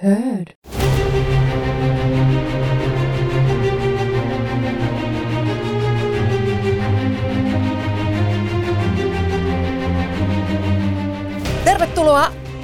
Heard. 0.00 0.56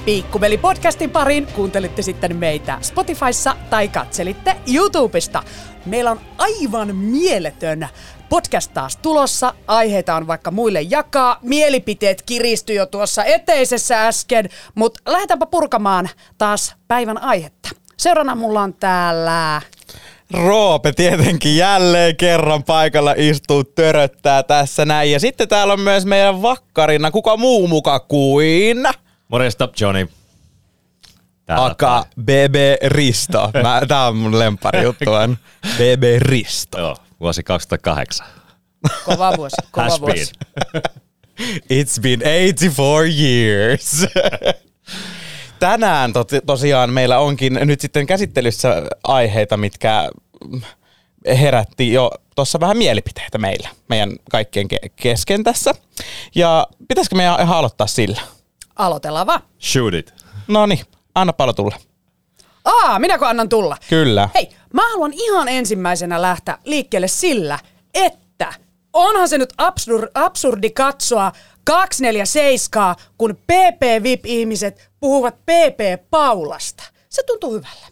Tervetuloa 0.06 0.30
Piikkuveli-podcastin 0.30 1.10
pariin. 1.10 1.46
Kuuntelitte 1.46 2.02
sitten 2.02 2.36
meitä 2.36 2.78
Spotifyssa 2.80 3.56
tai 3.70 3.88
katselitte 3.88 4.56
YouTubesta. 4.74 5.42
Meillä 5.86 6.10
on 6.10 6.20
aivan 6.38 6.96
mieletön 6.96 7.88
podcast 8.28 8.70
taas 8.74 8.96
tulossa. 8.96 9.54
Aiheita 9.66 10.14
on 10.14 10.26
vaikka 10.26 10.50
muille 10.50 10.82
jakaa. 10.82 11.38
Mielipiteet 11.42 12.22
kiristyi 12.22 12.76
jo 12.76 12.86
tuossa 12.86 13.24
eteisessä 13.24 14.06
äsken, 14.06 14.48
mutta 14.74 15.00
lähdetäänpä 15.06 15.46
purkamaan 15.46 16.08
taas 16.38 16.74
päivän 16.88 17.22
aihetta. 17.22 17.68
Seurana 17.96 18.34
mulla 18.34 18.62
on 18.62 18.74
täällä 18.74 19.60
Roope 20.30 20.92
tietenkin 20.92 21.56
jälleen 21.56 22.16
kerran 22.16 22.64
paikalla 22.64 23.14
istuu 23.16 23.64
töröttää 23.64 24.42
tässä 24.42 24.84
näin. 24.84 25.12
Ja 25.12 25.20
sitten 25.20 25.48
täällä 25.48 25.72
on 25.72 25.80
myös 25.80 26.06
meidän 26.06 26.42
vakkarina, 26.42 27.10
kuka 27.10 27.36
muu 27.36 27.68
muka 27.68 28.00
kuin... 28.00 28.86
Morjesta, 29.28 29.68
Johnny. 29.80 30.08
Täällä 31.44 31.64
Aka 31.66 32.06
BB 32.20 32.54
Risto. 32.86 33.50
Mä, 33.62 33.82
tää 33.88 34.06
on 34.06 34.16
mun 34.16 34.38
lempari 34.38 34.82
juttu 34.82 35.12
on 35.12 35.36
BB 35.76 36.02
Risto. 36.22 36.78
Joo, 36.78 36.96
vuosi 37.20 37.42
2008. 37.42 38.26
kova 39.04 39.32
vuosi, 39.36 39.56
kova 39.70 39.84
Has 39.90 40.00
vuosi. 40.00 40.32
been. 40.38 40.82
It's 41.72 42.00
been 42.00 42.20
84 42.20 43.26
years. 43.26 44.06
Tänään 45.58 46.12
to- 46.12 46.24
tosiaan 46.46 46.92
meillä 46.92 47.18
onkin 47.18 47.58
nyt 47.64 47.80
sitten 47.80 48.06
käsittelyssä 48.06 48.82
aiheita, 49.04 49.56
mitkä 49.56 50.10
herätti 51.40 51.92
jo 51.92 52.10
tuossa 52.36 52.60
vähän 52.60 52.76
mielipiteitä 52.76 53.38
meillä, 53.38 53.68
meidän 53.88 54.12
kaikkien 54.30 54.66
ke- 54.74 54.88
kesken 54.96 55.44
tässä. 55.44 55.74
Ja 56.34 56.66
pitäisikö 56.88 57.16
meidän 57.16 57.40
ihan 57.40 57.56
aloittaa 57.58 57.86
sillä? 57.86 58.20
Aloitellaan 58.76 59.26
vaan. 59.26 59.40
Shoot 59.62 59.94
it. 59.94 60.14
No 60.48 60.66
niin, 60.66 60.80
anna 61.14 61.32
palo 61.32 61.52
tulla. 61.52 61.76
Aa, 62.64 62.98
minäkö 62.98 63.26
annan 63.26 63.48
tulla? 63.48 63.76
Kyllä. 63.88 64.28
Hei, 64.34 64.48
mä 64.72 64.90
haluan 64.90 65.12
ihan 65.14 65.48
ensimmäisenä 65.48 66.22
lähteä 66.22 66.58
liikkeelle 66.64 67.08
sillä, 67.08 67.58
että 67.94 68.54
onhan 68.92 69.28
se 69.28 69.38
nyt 69.38 69.52
absur- 69.52 70.10
absurdi 70.14 70.70
katsoa 70.70 71.32
247, 71.64 72.94
kun 73.18 73.36
PP-VIP-ihmiset 73.36 74.90
puhuvat 75.00 75.34
PP-Paulasta. 75.36 76.82
Se 77.08 77.22
tuntuu 77.22 77.50
hyvälle. 77.52 77.86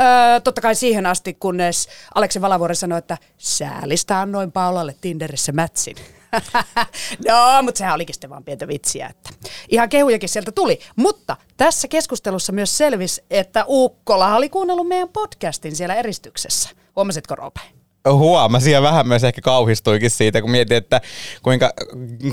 Öö, 0.00 0.40
totta 0.40 0.60
kai 0.60 0.74
siihen 0.74 1.06
asti, 1.06 1.34
kunnes 1.34 1.88
Aleksi 2.14 2.40
Valavuori 2.40 2.74
sanoi, 2.74 2.98
että 2.98 3.18
säälistä 3.38 4.20
annoin 4.20 4.52
Paulalle 4.52 4.94
Tinderissä 5.00 5.52
mätsin. 5.52 5.96
no, 7.28 7.62
mutta 7.62 7.78
sehän 7.78 7.94
olikin 7.94 8.14
sitten 8.14 8.30
vaan 8.30 8.44
pientä 8.44 8.68
vitsiä. 8.68 9.06
Että 9.06 9.30
ihan 9.68 9.88
kehujakin 9.88 10.28
sieltä 10.28 10.52
tuli. 10.52 10.80
Mutta 10.96 11.36
tässä 11.56 11.88
keskustelussa 11.88 12.52
myös 12.52 12.78
selvisi, 12.78 13.24
että 13.30 13.64
Ukkola 13.68 14.36
oli 14.36 14.48
kuunnellut 14.48 14.88
meidän 14.88 15.08
podcastin 15.08 15.76
siellä 15.76 15.94
eristyksessä. 15.94 16.68
Huomasitko 16.96 17.34
Roope? 17.34 17.77
Huomasin 18.12 18.72
ja 18.72 18.82
vähän 18.82 19.08
myös 19.08 19.24
ehkä 19.24 19.40
kauhistuikin 19.40 20.10
siitä, 20.10 20.40
kun 20.40 20.50
mietin, 20.50 20.76
että 20.76 21.00
kuinka 21.42 21.70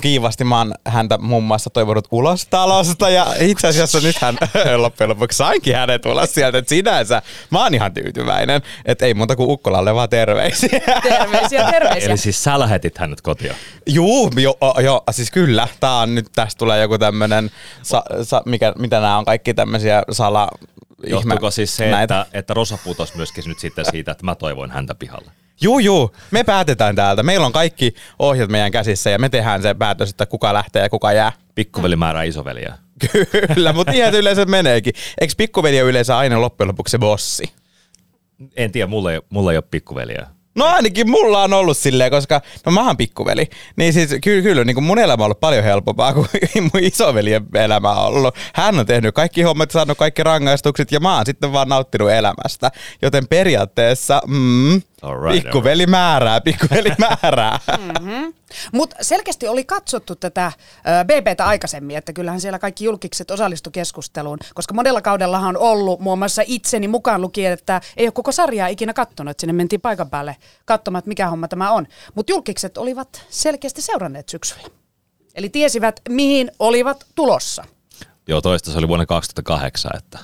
kiivasti 0.02 0.44
mä 0.44 0.58
oon 0.58 0.74
häntä 0.88 1.18
muun 1.18 1.44
muassa 1.44 1.70
toivonut 1.70 2.08
ulos 2.12 2.46
talosta. 2.46 3.10
Ja 3.10 3.28
itse 3.40 3.68
asiassa 3.68 4.00
nythän 4.00 4.38
loppujen 4.78 5.10
lopuksi 5.10 5.38
sainkin 5.38 5.76
hänet 5.76 6.06
ulos 6.06 6.34
sieltä. 6.34 6.58
Että 6.58 6.70
sinänsä 6.70 7.22
mä 7.50 7.64
oon 7.64 7.74
ihan 7.74 7.94
tyytyväinen. 7.94 8.62
Että 8.86 9.06
ei 9.06 9.14
muuta 9.14 9.36
kuin 9.36 9.50
Ukkolalle 9.50 9.96
vaan 9.96 10.10
terveisiä. 10.10 10.80
Terveisiä, 11.04 11.72
terveisiä. 11.72 12.10
Eli 12.10 12.18
siis 12.18 12.44
sä 12.44 12.60
lähetit 12.60 12.98
hänet 12.98 13.22
kotia. 13.22 13.56
Juu, 13.88 14.32
jo, 14.38 14.58
jo, 14.84 15.04
siis 15.12 15.32
kyllä. 15.32 15.68
Tää 15.80 15.96
on 15.96 16.16
nyt, 16.16 16.28
tästä 16.36 16.60
tulee 16.60 16.82
joku 16.82 16.98
tämmönen, 16.98 17.52
sa, 17.82 18.04
sa, 18.24 18.42
mikä, 18.46 18.74
mitä 18.78 19.00
nämä 19.00 19.18
on 19.18 19.26
kaikki 19.26 19.54
tämmöisiä 19.54 20.04
sala... 20.12 20.48
Johtuuko 21.08 21.48
ihme- 21.48 21.52
siis 21.52 21.78
se, 21.78 21.92
näitä. 21.92 22.22
että, 22.22 22.38
että 22.38 22.54
Rosa 22.54 22.78
putos 22.84 23.16
myöskin 23.16 23.44
nyt 23.48 23.60
sitten 23.60 23.86
siitä, 23.92 24.12
että 24.12 24.26
mä 24.26 24.36
toivoin 24.36 24.72
häntä 24.72 24.96
pihalle? 24.96 25.32
Juu, 25.62 25.80
juu. 25.80 26.16
Me 26.32 26.44
päätetään 26.44 26.96
täältä. 26.96 27.24
Meillä 27.24 27.46
on 27.46 27.52
kaikki 27.52 27.96
ohjat 28.20 28.50
meidän 28.50 28.72
käsissä 28.72 29.10
ja 29.10 29.20
me 29.20 29.30
tehdään 29.30 29.62
se 29.62 29.74
päätös, 29.74 30.10
että 30.10 30.26
kuka 30.26 30.54
lähtee 30.54 30.82
ja 30.84 30.90
kuka 30.90 31.14
jää. 31.14 31.32
Pikkuveli 31.56 31.96
määrää 31.96 32.24
isoveliä. 32.24 32.78
Kyllä, 33.54 33.74
mutta 33.74 33.94
se 33.94 34.18
yleensä 34.18 34.46
meneekin. 34.46 34.94
Eikö 35.22 35.34
pikkuveli 35.38 35.82
ole 35.82 35.90
yleensä 35.90 36.18
aina 36.18 36.42
loppujen 36.42 36.68
lopuksi 36.68 36.92
se 36.92 36.98
bossi? 36.98 37.54
En 38.56 38.72
tiedä, 38.72 38.88
mulla 38.88 39.14
ei, 39.14 39.22
mulla 39.30 39.52
ei 39.52 39.58
ole 39.58 39.64
pikkuveliä. 39.72 40.28
No 40.56 40.66
ainakin 40.66 41.10
mulla 41.10 41.44
on 41.44 41.54
ollut 41.54 41.78
silleen, 41.78 42.12
koska 42.12 42.42
no 42.66 42.72
mä 42.72 42.88
oon 42.88 42.98
pikkuveli. 42.98 43.50
Niin 43.76 43.94
siis 43.94 44.16
kyllä, 44.24 44.42
kyllä 44.42 44.64
niin 44.64 44.76
kuin 44.76 44.84
mun 44.84 45.00
elämä 45.00 45.24
on 45.24 45.26
ollut 45.26 45.40
paljon 45.40 45.64
helpompaa 45.64 46.14
kuin 46.14 46.28
mun 46.74 46.84
isoveljen 46.84 47.46
elämä 47.54 47.92
on 47.92 48.08
ollut. 48.08 48.36
Hän 48.54 48.80
on 48.80 48.86
tehnyt 48.86 49.16
kaikki 49.16 49.42
hommat, 49.42 49.72
saanut 49.72 49.98
kaikki 49.98 50.24
rangaistukset 50.24 50.92
ja 50.92 51.00
mä 51.00 51.16
oon 51.16 51.26
sitten 51.26 51.54
vaan 51.54 51.70
nauttinut 51.70 52.12
elämästä. 52.12 52.72
Joten 53.02 53.28
periaatteessa, 53.28 54.22
mm, 54.28 54.82
Alright, 55.06 55.44
pikkuveli 55.44 55.86
määrää, 55.86 56.42
pikkuveli 56.42 56.92
määrää. 57.00 57.60
Mutta 58.74 58.96
selkeästi 59.02 59.48
oli 59.48 59.64
katsottu 59.64 60.16
tätä 60.16 60.52
BBtä 61.06 61.46
aikaisemmin, 61.46 61.98
että 61.98 62.14
kyllähän 62.14 62.42
siellä 62.42 62.60
kaikki 62.60 62.86
julkikset 62.86 63.32
osallistu 63.32 63.72
keskusteluun, 63.72 64.38
koska 64.54 64.74
monella 64.74 65.02
kaudellahan 65.02 65.58
on 65.58 65.62
ollut 65.62 66.00
muun 66.00 66.20
muassa 66.20 66.42
itseni 66.46 66.88
mukaan 66.88 67.22
lukien, 67.22 67.54
että 67.54 67.82
ei 67.98 68.06
ole 68.06 68.12
koko 68.12 68.32
sarjaa 68.32 68.68
ikinä 68.68 68.94
kattonut, 68.94 69.32
että 69.32 69.42
sinne 69.42 69.54
mentiin 69.54 69.82
paikan 69.82 70.10
päälle 70.10 70.36
katsomaan, 70.66 71.00
että 71.00 71.10
mikä 71.10 71.28
homma 71.30 71.48
tämä 71.48 71.72
on. 71.72 71.88
Mutta 72.16 72.32
julkikset 72.32 72.78
olivat 72.78 73.26
selkeästi 73.30 73.82
seuranneet 73.82 74.30
syksyllä. 74.30 74.68
Eli 75.36 75.50
tiesivät, 75.50 76.02
mihin 76.10 76.52
olivat 76.60 77.06
tulossa. 77.16 77.64
Joo, 78.28 78.42
toista 78.42 78.72
se 78.72 78.78
oli 78.78 78.88
vuonna 78.88 79.06
2008, 79.06 79.92
että 79.98 80.20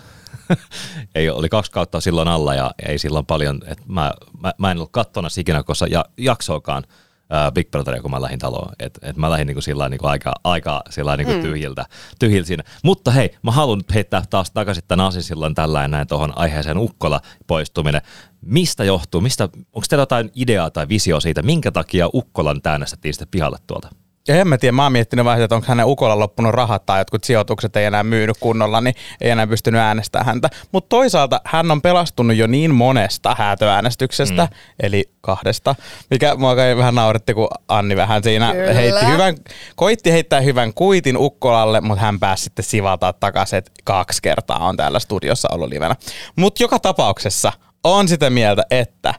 ei, 1.15 1.29
oli 1.29 1.49
kaksi 1.49 1.71
kautta 1.71 2.01
silloin 2.01 2.27
alla 2.27 2.55
ja 2.55 2.71
ei 2.87 2.97
silloin 2.97 3.25
paljon, 3.25 3.61
että 3.65 3.83
mä, 3.87 4.13
mä, 4.39 4.53
mä 4.57 4.71
en 4.71 4.77
ollut 4.77 4.91
kattona 4.91 5.27
ikinä 5.37 5.63
koska 5.63 5.87
ja, 5.87 6.05
jaksoakaan 6.17 6.83
ää, 7.31 7.51
Big 7.51 7.71
Brotheria, 7.71 8.01
kun 8.01 8.11
mä 8.11 8.21
lähdin 8.21 8.39
taloon. 8.39 8.73
Et, 8.79 8.99
et 9.01 9.17
mä 9.17 9.29
lähdin 9.29 9.47
niinku 9.47 9.61
sillä 9.61 9.89
niinku 9.89 10.07
aika, 10.07 10.33
aika 10.43 10.81
sillä 10.89 11.17
niinku 11.17 11.33
mm. 11.33 11.41
tyhjiltä, 11.41 11.85
tyhjiltä 12.19 12.47
siinä. 12.47 12.63
Mutta 12.83 13.11
hei, 13.11 13.37
mä 13.43 13.51
haluan 13.51 13.77
nyt 13.77 13.93
heittää 13.93 14.23
taas 14.29 14.51
takaisin 14.51 14.83
tämän 14.87 15.05
asin 15.05 15.23
silloin 15.23 15.55
tällä 15.55 15.87
näin 15.87 16.07
tuohon 16.07 16.37
aiheeseen 16.37 16.77
Ukkola 16.77 17.21
poistuminen. 17.47 18.01
Mistä 18.41 18.83
johtuu? 18.83 19.21
Mistä, 19.21 19.43
onko 19.43 19.85
teillä 19.89 20.01
jotain 20.01 20.31
ideaa 20.35 20.69
tai 20.69 20.89
visio 20.89 21.19
siitä, 21.19 21.41
minkä 21.41 21.71
takia 21.71 22.09
Ukkolan 22.13 22.61
äänestettiin 22.65 23.13
sitten 23.13 23.27
pihalle 23.31 23.57
tuolta? 23.67 23.89
Ja 24.27 24.35
en 24.35 24.47
mä 24.47 24.57
tiedä, 24.57 24.71
mä 24.71 24.83
oon 24.83 24.91
miettinyt 24.91 25.25
vähän, 25.25 25.41
että 25.41 25.55
onko 25.55 25.67
hänen 25.67 25.85
ukolla 25.85 26.19
loppunut 26.19 26.53
rahat 26.53 26.85
tai 26.85 26.99
jotkut 26.99 27.23
sijoitukset 27.23 27.75
ei 27.75 27.85
enää 27.85 28.03
myynyt 28.03 28.37
kunnolla, 28.39 28.81
niin 28.81 28.95
ei 29.21 29.29
enää 29.29 29.47
pystynyt 29.47 29.81
äänestämään 29.81 30.25
häntä. 30.25 30.49
Mutta 30.71 30.89
toisaalta 30.89 31.41
hän 31.45 31.71
on 31.71 31.81
pelastunut 31.81 32.37
jo 32.37 32.47
niin 32.47 32.75
monesta 32.75 33.35
häätöäänestyksestä, 33.37 34.45
mm. 34.45 34.57
eli 34.79 35.09
kahdesta, 35.21 35.75
mikä 36.09 36.35
mua 36.35 36.55
kai 36.55 36.77
vähän 36.77 36.95
nauretti, 36.95 37.33
kun 37.33 37.47
Anni 37.67 37.95
vähän 37.95 38.23
siinä 38.23 38.51
Kyllä. 38.51 38.73
heitti 38.73 39.05
hyvän, 39.05 39.35
koitti 39.75 40.11
heittää 40.11 40.41
hyvän 40.41 40.73
kuitin 40.73 41.17
Ukkolalle, 41.17 41.81
mutta 41.81 42.01
hän 42.01 42.19
pääsi 42.19 42.43
sitten 42.43 42.65
sivaltaa 42.65 43.13
takaisin, 43.13 43.57
että 43.57 43.71
kaksi 43.83 44.21
kertaa 44.21 44.67
on 44.67 44.77
täällä 44.77 44.99
studiossa 44.99 45.49
ollut 45.51 45.69
livenä. 45.69 45.95
Mutta 46.35 46.63
joka 46.63 46.79
tapauksessa 46.79 47.51
on 47.83 48.07
sitä 48.07 48.29
mieltä, 48.29 48.63
että 48.71 49.13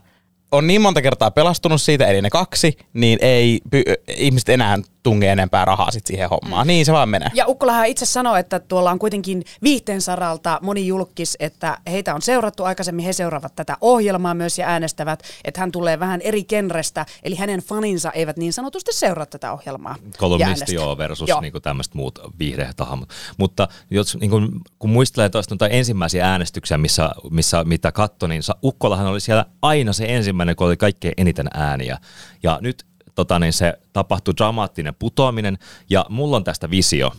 on 0.53 0.67
niin 0.67 0.81
monta 0.81 1.01
kertaa 1.01 1.31
pelastunut 1.31 1.81
siitä, 1.81 2.07
eli 2.07 2.21
ne 2.21 2.29
kaksi, 2.29 2.77
niin 2.93 3.19
ei 3.21 3.59
py- 3.75 4.13
ihmiset 4.17 4.49
enää 4.49 4.79
tunge 5.03 5.31
enempää 5.31 5.65
rahaa 5.65 5.91
sit 5.91 6.05
siihen 6.05 6.29
hommaan. 6.29 6.65
Mm. 6.65 6.67
Niin 6.67 6.85
se 6.85 6.91
vaan 6.91 7.09
menee. 7.09 7.29
Ja 7.33 7.47
Ukkolahan 7.47 7.87
itse 7.87 8.05
sanoi, 8.05 8.39
että 8.39 8.59
tuolla 8.59 8.91
on 8.91 8.99
kuitenkin 8.99 9.43
viihteen 9.63 10.01
saralta 10.01 10.59
moni 10.61 10.87
julkis, 10.87 11.37
että 11.39 11.77
heitä 11.87 12.15
on 12.15 12.21
seurattu 12.21 12.63
aikaisemmin, 12.63 13.05
he 13.05 13.13
seuraavat 13.13 13.55
tätä 13.55 13.77
ohjelmaa 13.81 14.33
myös 14.33 14.57
ja 14.57 14.67
äänestävät, 14.67 15.23
että 15.43 15.59
hän 15.59 15.71
tulee 15.71 15.99
vähän 15.99 16.21
eri 16.21 16.43
genrestä, 16.43 17.05
eli 17.23 17.35
hänen 17.35 17.59
faninsa 17.59 18.11
eivät 18.11 18.37
niin 18.37 18.53
sanotusti 18.53 18.93
seuraa 18.93 19.25
tätä 19.25 19.53
ohjelmaa. 19.53 19.95
kolumnisti 20.17 20.73
joo 20.73 20.97
versus 20.97 21.29
Joo. 21.29 21.41
Niin 21.41 21.53
tämmöistä 21.61 21.97
muut 21.97 22.19
viihdetahamut. 22.39 23.09
Mutta 23.37 23.67
jos, 23.89 24.17
niin 24.19 24.29
kuin, 24.29 24.49
kun 24.79 24.89
muistelee 24.89 25.29
tuosta 25.29 25.67
ensimmäisiä 25.67 26.31
äänestyksiä, 26.31 26.77
missä, 26.77 27.09
missä 27.29 27.63
mitä 27.63 27.91
katto, 27.91 28.27
niin 28.27 28.41
Ukkolahan 28.63 29.07
oli 29.07 29.19
siellä 29.19 29.45
aina 29.61 29.93
se 29.93 30.05
ensimmäinen, 30.07 30.42
kun 30.55 30.67
oli 30.67 30.77
kaikkein 30.77 31.13
eniten 31.17 31.47
ääniä. 31.53 31.97
Ja 32.43 32.59
nyt 32.61 32.85
tota, 33.15 33.39
niin 33.39 33.53
se 33.53 33.73
tapahtui 33.93 34.33
dramaattinen 34.37 34.95
putoaminen, 34.95 35.57
ja 35.89 36.05
mulla 36.09 36.37
on 36.37 36.43
tästä 36.43 36.69
visio. 36.69 37.11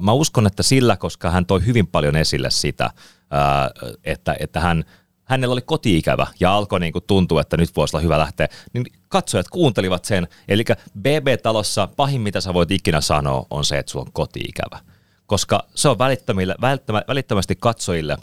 Mä 0.00 0.12
uskon, 0.12 0.46
että 0.46 0.62
sillä, 0.62 0.96
koska 0.96 1.30
hän 1.30 1.46
toi 1.46 1.66
hyvin 1.66 1.86
paljon 1.86 2.16
esille 2.16 2.50
sitä, 2.50 2.90
että, 4.04 4.36
että 4.40 4.60
hän, 4.60 4.84
hänellä 5.24 5.52
oli 5.52 5.62
kotiikävä 5.62 6.26
ja 6.40 6.54
alkoi 6.54 6.80
niin 6.80 6.92
tuntua, 7.06 7.40
että 7.40 7.56
nyt 7.56 7.76
voisi 7.76 7.96
olla 7.96 8.02
hyvä 8.02 8.18
lähteä, 8.18 8.48
niin 8.72 8.86
katsojat 9.08 9.48
kuuntelivat 9.48 10.04
sen. 10.04 10.28
Eli 10.48 10.64
BB-talossa 10.98 11.88
pahin, 11.96 12.20
mitä 12.20 12.40
sä 12.40 12.54
voit 12.54 12.70
ikinä 12.70 13.00
sanoa, 13.00 13.46
on 13.50 13.64
se, 13.64 13.78
että 13.78 13.92
sulla 13.92 14.04
on 14.06 14.12
kotiikävä. 14.12 14.78
Koska 15.26 15.66
se 15.74 15.88
on 15.88 15.98
välittömästi 17.08 17.56
katsojille 17.56 18.16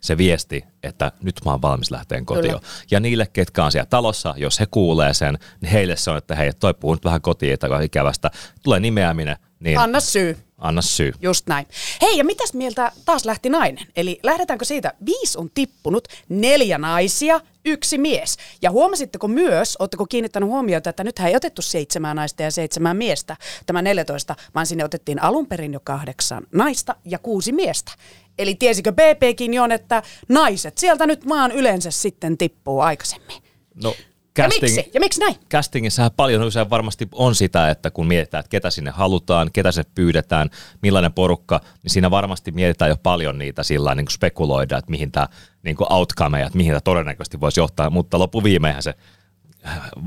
se 0.00 0.18
viesti, 0.18 0.64
että 0.82 1.12
nyt 1.22 1.40
mä 1.44 1.50
oon 1.50 1.62
valmis 1.62 1.90
lähteen 1.90 2.26
kotiin. 2.26 2.54
Kyllä. 2.54 2.60
Ja 2.90 3.00
niille, 3.00 3.26
ketkä 3.32 3.64
on 3.64 3.72
siellä 3.72 3.86
talossa, 3.86 4.34
jos 4.36 4.60
he 4.60 4.66
kuulee 4.70 5.14
sen, 5.14 5.38
niin 5.60 5.72
heille 5.72 5.96
se 5.96 6.10
on, 6.10 6.18
että 6.18 6.34
hei, 6.34 6.52
toi 6.52 6.74
puhuu 6.74 6.94
nyt 6.94 7.04
vähän 7.04 7.20
kotiin 7.20 7.58
tai 7.58 7.84
ikävästä. 7.84 8.30
Tulee 8.62 8.80
nimeäminen, 8.80 9.36
niin 9.60 9.78
anna, 9.78 9.84
Anna 9.84 10.00
syy. 10.00 10.38
Anna 10.60 10.82
syy. 10.82 11.12
Just 11.20 11.46
näin. 11.46 11.66
Hei, 12.02 12.18
ja 12.18 12.24
mitäs 12.24 12.54
mieltä 12.54 12.92
taas 13.04 13.24
lähti 13.24 13.48
nainen? 13.48 13.86
Eli 13.96 14.20
lähdetäänkö 14.22 14.64
siitä, 14.64 14.94
viisi 15.06 15.38
on 15.38 15.50
tippunut, 15.54 16.08
neljä 16.28 16.78
naisia, 16.78 17.40
yksi 17.64 17.98
mies. 17.98 18.36
Ja 18.62 18.70
huomasitteko 18.70 19.28
myös, 19.28 19.76
oletteko 19.76 20.06
kiinnittänyt 20.06 20.48
huomiota, 20.48 20.90
että 20.90 21.04
nythän 21.04 21.28
ei 21.28 21.36
otettu 21.36 21.62
seitsemää 21.62 22.14
naista 22.14 22.42
ja 22.42 22.50
seitsemää 22.50 22.94
miestä, 22.94 23.36
tämä 23.66 23.82
14, 23.82 24.36
vaan 24.54 24.66
sinne 24.66 24.84
otettiin 24.84 25.22
alun 25.22 25.46
perin 25.46 25.72
jo 25.72 25.80
kahdeksan 25.80 26.46
naista 26.52 26.96
ja 27.04 27.18
kuusi 27.18 27.52
miestä. 27.52 27.92
Eli 28.38 28.54
tiesikö 28.54 28.92
BPkin 28.92 29.54
jo, 29.54 29.64
että 29.74 30.02
naiset 30.28 30.78
sieltä 30.78 31.06
nyt 31.06 31.28
vaan 31.28 31.52
yleensä 31.52 31.90
sitten 31.90 32.38
tippuu 32.38 32.80
aikaisemmin. 32.80 33.42
No, 33.82 33.94
Ja 34.38 34.48
miksi? 34.48 34.90
Ja 34.94 35.00
miksi 35.00 35.20
näin? 35.20 35.34
castingissahan 35.50 36.10
paljon 36.16 36.42
usein 36.42 36.70
varmasti 36.70 37.08
on 37.14 37.34
sitä, 37.34 37.70
että 37.70 37.90
kun 37.90 38.06
mietitään, 38.06 38.40
että 38.40 38.50
ketä 38.50 38.70
sinne 38.70 38.90
halutaan, 38.90 39.50
ketä 39.52 39.72
se 39.72 39.82
pyydetään, 39.94 40.50
millainen 40.82 41.12
porukka, 41.12 41.60
niin 41.82 41.90
siinä 41.90 42.10
varmasti 42.10 42.52
mietitään 42.52 42.88
jo 42.88 42.96
paljon 43.02 43.38
niitä 43.38 43.62
sillä 43.62 43.94
niin 43.94 44.06
kuin 44.06 44.12
spekuloida, 44.12 44.78
että 44.78 44.90
mihin 44.90 45.12
tämä 45.12 45.28
niin 45.62 45.76
kuin 45.76 45.92
outcome 45.92 46.40
ja 46.40 46.46
että 46.46 46.56
mihin 46.56 46.70
tämä 46.70 46.80
todennäköisesti 46.80 47.40
voisi 47.40 47.60
johtaa, 47.60 47.90
mutta 47.90 48.18
loppuviimeinhän 48.18 48.82
se 48.82 48.94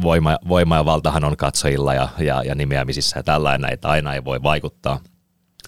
voima, 0.02 0.38
voima 0.48 0.75
ja 0.75 0.86
valtahan 0.86 1.24
on 1.24 1.38
katsojilla 1.38 1.94
ja, 1.94 2.10
ja, 2.20 2.44
ja 2.44 2.56
nimeämisissä 2.56 3.20
ja 3.20 3.24
tällainen, 3.24 3.74
että 3.74 3.90
aina 3.90 4.14
ei 4.14 4.24
voi 4.24 4.44
vaikuttaa, 4.44 5.00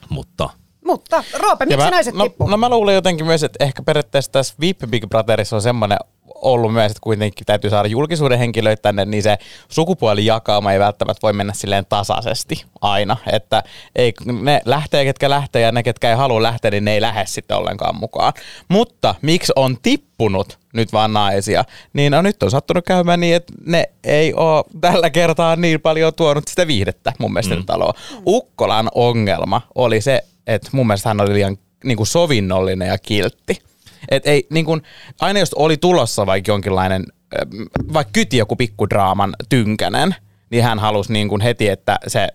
mutta 0.10 0.50
Mutta 0.86 1.24
Roope, 1.40 1.66
miksi 1.66 1.86
mä, 1.86 1.92
naiset 1.92 2.16
no, 2.16 2.24
tippuu? 2.24 2.50
no 2.50 2.58
mä 2.58 2.70
luulen 2.70 2.96
jotenkin 2.96 3.26
myös, 3.26 3.44
että 3.44 3.64
ehkä 3.64 3.84
periaatteessa 3.84 4.32
tässä 4.32 4.56
VIP 4.60 4.80
Big 4.90 5.06
Brotherissa 5.10 5.56
on 5.56 5.62
semmoinen 5.62 5.98
ollut 6.36 6.74
myös, 6.74 6.92
että 6.92 7.00
kuitenkin 7.04 7.46
täytyy 7.46 7.70
saada 7.70 7.88
julkisuuden 7.88 8.40
henkilöitä 8.40 8.82
tänne, 8.82 9.06
niin 9.06 9.24
se 9.24 9.38
sukupuolijakauma 9.70 10.72
ei 10.72 10.80
välttämättä 10.80 11.20
voi 11.24 11.34
mennä 11.34 11.54
silleen 11.54 11.86
tasaisesti 11.90 12.66
aina. 12.82 13.18
Että 13.32 13.64
ei, 13.96 14.14
ne 14.42 14.62
lähtee, 14.66 15.06
ketkä 15.06 15.30
lähtee 15.30 15.62
ja 15.62 15.72
ne, 15.72 15.84
ketkä 15.84 16.10
ei 16.10 16.16
halua 16.16 16.44
lähteä, 16.44 16.72
niin 16.72 16.86
ne 16.86 16.94
ei 16.94 17.02
lähde 17.02 17.26
sitten 17.26 17.58
ollenkaan 17.58 17.96
mukaan. 17.96 18.34
Mutta 18.68 19.16
miksi 19.22 19.54
on 19.56 19.78
tippunut 19.82 20.60
nyt 20.74 20.94
vaan 20.94 21.14
naisia, 21.14 21.66
niin 21.94 22.12
no, 22.12 22.22
nyt 22.22 22.44
on 22.44 22.52
sattunut 22.52 22.86
käymään 22.86 23.20
niin, 23.20 23.36
että 23.36 23.54
ne 23.66 23.90
ei 24.04 24.34
ole 24.34 24.64
tällä 24.82 25.10
kertaa 25.10 25.56
niin 25.56 25.82
paljon 25.82 26.14
tuonut 26.14 26.48
sitä 26.48 26.68
viihdettä 26.68 27.14
mun 27.20 27.34
mielestä 27.34 27.56
mm. 27.56 27.66
taloa. 27.66 27.94
Ukkolan 28.26 28.90
ongelma 28.96 29.62
oli 29.76 30.02
se, 30.02 30.22
että 30.48 30.70
mun 30.72 30.88
mielestä 30.88 31.10
hän 31.10 31.22
oli 31.22 31.34
liian 31.34 31.58
niin 31.84 31.98
kuin 31.98 32.08
sovinnollinen 32.08 32.88
ja 32.88 32.98
kiltti. 32.98 33.62
Et 34.10 34.28
ei, 34.28 34.48
niin 34.50 34.66
kuin, 34.66 34.82
aina 35.22 35.40
jos 35.40 35.54
oli 35.54 35.78
tulossa 35.78 36.26
vaikka 36.26 36.52
jonkinlainen, 36.52 37.04
ähm, 37.40 37.94
vaikka 37.94 38.12
kyti 38.14 38.38
joku 38.38 38.56
pikkudraaman 38.56 39.34
tynkänen, 39.50 40.16
niin 40.50 40.64
hän 40.64 40.80
halusi 40.80 41.14
niin 41.14 41.30
kuin 41.30 41.42
heti, 41.42 41.68
että 41.68 42.00
se 42.08 42.28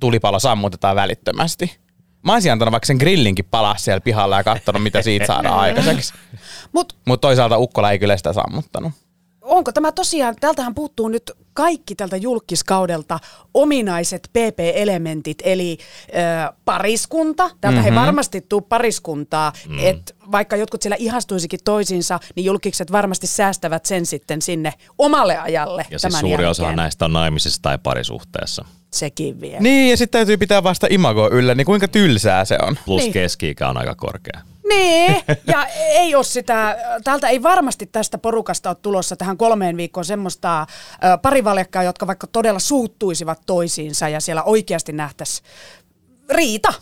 tulipalo 0.00 0.38
sammutetaan 0.38 0.96
välittömästi. 0.96 1.78
Mä 2.22 2.32
olisin 2.32 2.52
antanut 2.52 2.72
vaikka 2.72 2.86
sen 2.86 2.96
grillinkin 2.96 3.44
palaa 3.44 3.76
siellä 3.76 4.00
pihalla 4.00 4.36
ja 4.36 4.44
katsonut, 4.44 4.82
mitä 4.82 5.02
siitä 5.02 5.26
saadaan 5.26 5.58
aikaiseksi. 5.58 6.14
Mutta 6.72 6.94
Mutta 7.06 7.28
toisaalta 7.28 7.58
Ukkola 7.58 7.90
ei 7.90 7.98
kyllä 7.98 8.16
sitä 8.16 8.32
sammuttanut. 8.32 8.92
Onko 9.48 9.72
tämä 9.72 9.92
tosiaan, 9.92 10.36
tältähän 10.40 10.74
puuttuu 10.74 11.08
nyt 11.08 11.32
kaikki 11.54 11.94
tältä 11.94 12.16
julkiskaudelta 12.16 13.18
ominaiset 13.54 14.30
PP-elementit, 14.32 15.38
eli 15.44 15.78
ö, 16.08 16.52
pariskunta. 16.64 17.50
Täältä 17.60 17.80
mm-hmm. 17.80 17.98
ei 17.98 18.04
varmasti 18.04 18.46
tule 18.48 18.62
pariskuntaa, 18.68 19.52
mm. 19.68 19.78
että 19.78 20.14
vaikka 20.32 20.56
jotkut 20.56 20.82
siellä 20.82 20.96
ihastuisikin 20.98 21.60
toisiinsa, 21.64 22.20
niin 22.36 22.44
julkikset 22.44 22.92
varmasti 22.92 23.26
säästävät 23.26 23.86
sen 23.86 24.06
sitten 24.06 24.42
sinne 24.42 24.72
omalle 24.98 25.38
ajalle 25.38 25.86
ja 25.90 25.98
siis 25.98 26.12
suuri 26.12 26.30
jälkeen. 26.30 26.50
osa 26.50 26.72
näistä 26.72 27.04
on 27.04 27.12
naimisissa 27.12 27.62
tai 27.62 27.78
parisuhteessa. 27.82 28.64
Sekin 28.90 29.40
vielä. 29.40 29.60
Niin, 29.60 29.90
ja 29.90 29.96
sitten 29.96 30.18
täytyy 30.18 30.36
pitää 30.36 30.62
vasta 30.62 30.86
imagoa 30.90 31.28
yllä, 31.28 31.54
niin 31.54 31.64
kuinka 31.64 31.88
tylsää 31.88 32.44
se 32.44 32.58
on. 32.62 32.78
Plus 32.84 33.02
Niin. 33.02 33.12
keski-ikä 33.12 33.68
on 33.68 33.76
aika 33.76 33.94
korkea. 33.94 34.40
Niin, 34.68 35.22
ja 35.52 35.66
ei 35.76 36.14
ole 36.14 36.24
sitä, 36.24 36.76
täältä 37.04 37.28
ei 37.28 37.42
varmasti 37.42 37.86
tästä 37.86 38.18
porukasta 38.18 38.70
ole 38.70 38.76
tulossa 38.82 39.16
tähän 39.16 39.36
kolmeen 39.36 39.76
viikkoon 39.76 40.04
semmoista 40.04 40.66
parivaljakkaa, 41.22 41.82
jotka 41.82 42.06
vaikka 42.06 42.26
todella 42.26 42.58
suuttuisivat 42.58 43.40
toisiinsa 43.46 44.08
ja 44.08 44.20
siellä 44.20 44.42
oikeasti 44.42 44.92
nähtäisi 44.92 45.42
riita. 46.30 46.72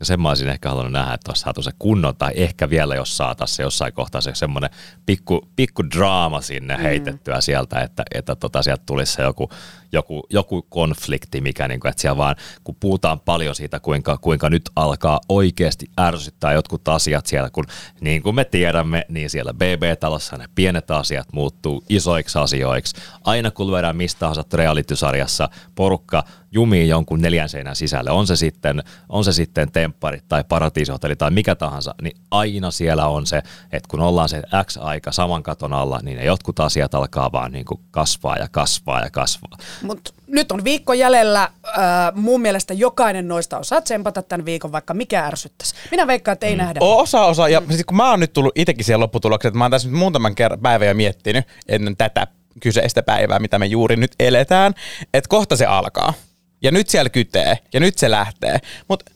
Ja 0.00 0.06
sen 0.06 0.20
mä 0.20 0.28
olisin 0.28 0.48
ehkä 0.48 0.68
halunnut 0.68 0.92
nähdä, 0.92 1.14
että 1.14 1.30
olisi 1.30 1.42
saatu 1.42 1.62
se 1.62 1.70
kunnon, 1.78 2.16
tai 2.16 2.32
ehkä 2.34 2.70
vielä 2.70 2.94
jos 2.94 3.16
saataisiin 3.16 3.56
se 3.56 3.62
jossain 3.62 3.92
kohtaa 3.92 4.20
se 4.20 4.34
semmoinen 4.34 4.70
pikku, 5.06 5.48
pikku 5.56 5.82
draama 5.90 6.40
sinne 6.40 6.76
mm. 6.76 6.82
heitettyä 6.82 7.40
sieltä, 7.40 7.80
että, 7.80 8.02
että 8.14 8.36
tota, 8.36 8.62
sieltä 8.62 8.82
tulisi 8.86 9.12
se 9.12 9.22
joku, 9.22 9.50
joku, 9.92 10.26
joku 10.30 10.66
konflikti, 10.68 11.40
mikä 11.40 11.68
niin 11.68 11.80
kuin, 11.80 11.88
että 11.88 12.02
siellä 12.02 12.16
vaan, 12.16 12.36
kun 12.64 12.76
puhutaan 12.80 13.20
paljon 13.20 13.54
siitä, 13.54 13.80
kuinka, 13.80 14.18
kuinka 14.18 14.50
nyt 14.50 14.70
alkaa 14.76 15.20
oikeasti 15.28 15.86
ärsyttää 16.00 16.52
jotkut 16.52 16.88
asiat 16.88 17.26
siellä, 17.26 17.50
kun 17.50 17.64
niin 18.00 18.22
kuin 18.22 18.34
me 18.34 18.44
tiedämme, 18.44 19.04
niin 19.08 19.30
siellä 19.30 19.54
BB-talossa 19.54 20.36
ne 20.36 20.44
pienet 20.54 20.90
asiat 20.90 21.32
muuttuu 21.32 21.84
isoiksi 21.88 22.38
asioiksi. 22.38 22.96
Aina 23.24 23.50
kun 23.50 23.70
lyödään 23.70 23.96
mistä 23.96 24.18
tahansa 24.18 24.44
reality-sarjassa 24.54 25.48
porukka 25.74 26.24
jumii 26.52 26.88
jonkun 26.88 27.20
neljän 27.20 27.48
seinän 27.48 27.76
sisälle, 27.76 28.10
on 28.10 28.26
se 28.26 28.36
sitten, 28.36 28.82
on 29.08 29.24
se 29.24 29.32
sitten 29.32 29.72
tempparit 29.72 30.24
tai 30.28 30.44
paratiisihotelli 30.44 31.16
tai 31.16 31.30
mikä 31.30 31.54
tahansa, 31.54 31.94
niin 32.02 32.16
aina 32.30 32.70
siellä 32.70 33.06
on 33.06 33.26
se, 33.26 33.42
että 33.72 33.88
kun 33.88 34.00
ollaan 34.00 34.28
se 34.28 34.42
X 34.64 34.76
aika 34.76 35.12
saman 35.12 35.42
katon 35.42 35.72
alla, 35.72 36.00
niin 36.02 36.18
ne 36.18 36.24
jotkut 36.24 36.60
asiat 36.60 36.94
alkaa 36.94 37.32
vaan 37.32 37.52
niin 37.52 37.64
kuin 37.64 37.80
kasvaa 37.90 38.36
ja 38.36 38.48
kasvaa 38.50 39.00
ja 39.00 39.10
kasvaa. 39.10 39.56
Mutta 39.82 40.12
nyt 40.26 40.52
on 40.52 40.64
viikko 40.64 40.92
jäljellä. 40.92 41.42
Äh, 41.42 41.82
mun 42.14 42.40
mielestä 42.40 42.74
jokainen 42.74 43.28
noista 43.28 43.58
osaa 43.58 43.80
tsempata 43.80 44.22
tämän 44.22 44.44
viikon, 44.44 44.72
vaikka 44.72 44.94
mikä 44.94 45.26
ärsyttäisi. 45.26 45.74
Minä 45.90 46.06
veikkaan, 46.06 46.32
että 46.32 46.46
ei 46.46 46.54
mm. 46.54 46.58
nähdä. 46.58 46.80
Osa, 46.82 47.24
osa. 47.24 47.48
Ja 47.48 47.62
siis 47.68 47.84
kun 47.84 47.96
mä 47.96 48.10
oon 48.10 48.20
nyt 48.20 48.32
tullut 48.32 48.52
itsekin 48.58 48.84
siihen 48.84 49.00
lopputulokseen, 49.00 49.50
että 49.50 49.58
mä 49.58 49.64
oon 49.64 49.70
tässä 49.70 49.88
nyt 49.88 49.98
muutaman 49.98 50.34
kerran 50.34 50.60
päivän 50.60 50.88
jo 50.88 50.94
miettinyt 50.94 51.44
ennen 51.68 51.96
tätä 51.96 52.26
kyseistä 52.60 53.02
päivää, 53.02 53.38
mitä 53.38 53.58
me 53.58 53.66
juuri 53.66 53.96
nyt 53.96 54.12
eletään, 54.20 54.74
että 55.14 55.28
kohta 55.28 55.56
se 55.56 55.66
alkaa. 55.66 56.14
Ja 56.62 56.70
nyt 56.70 56.88
siellä 56.88 57.10
kytee, 57.10 57.58
ja 57.72 57.80
nyt 57.80 57.98
se 57.98 58.10
lähtee. 58.10 58.58
Mutta 58.88 59.12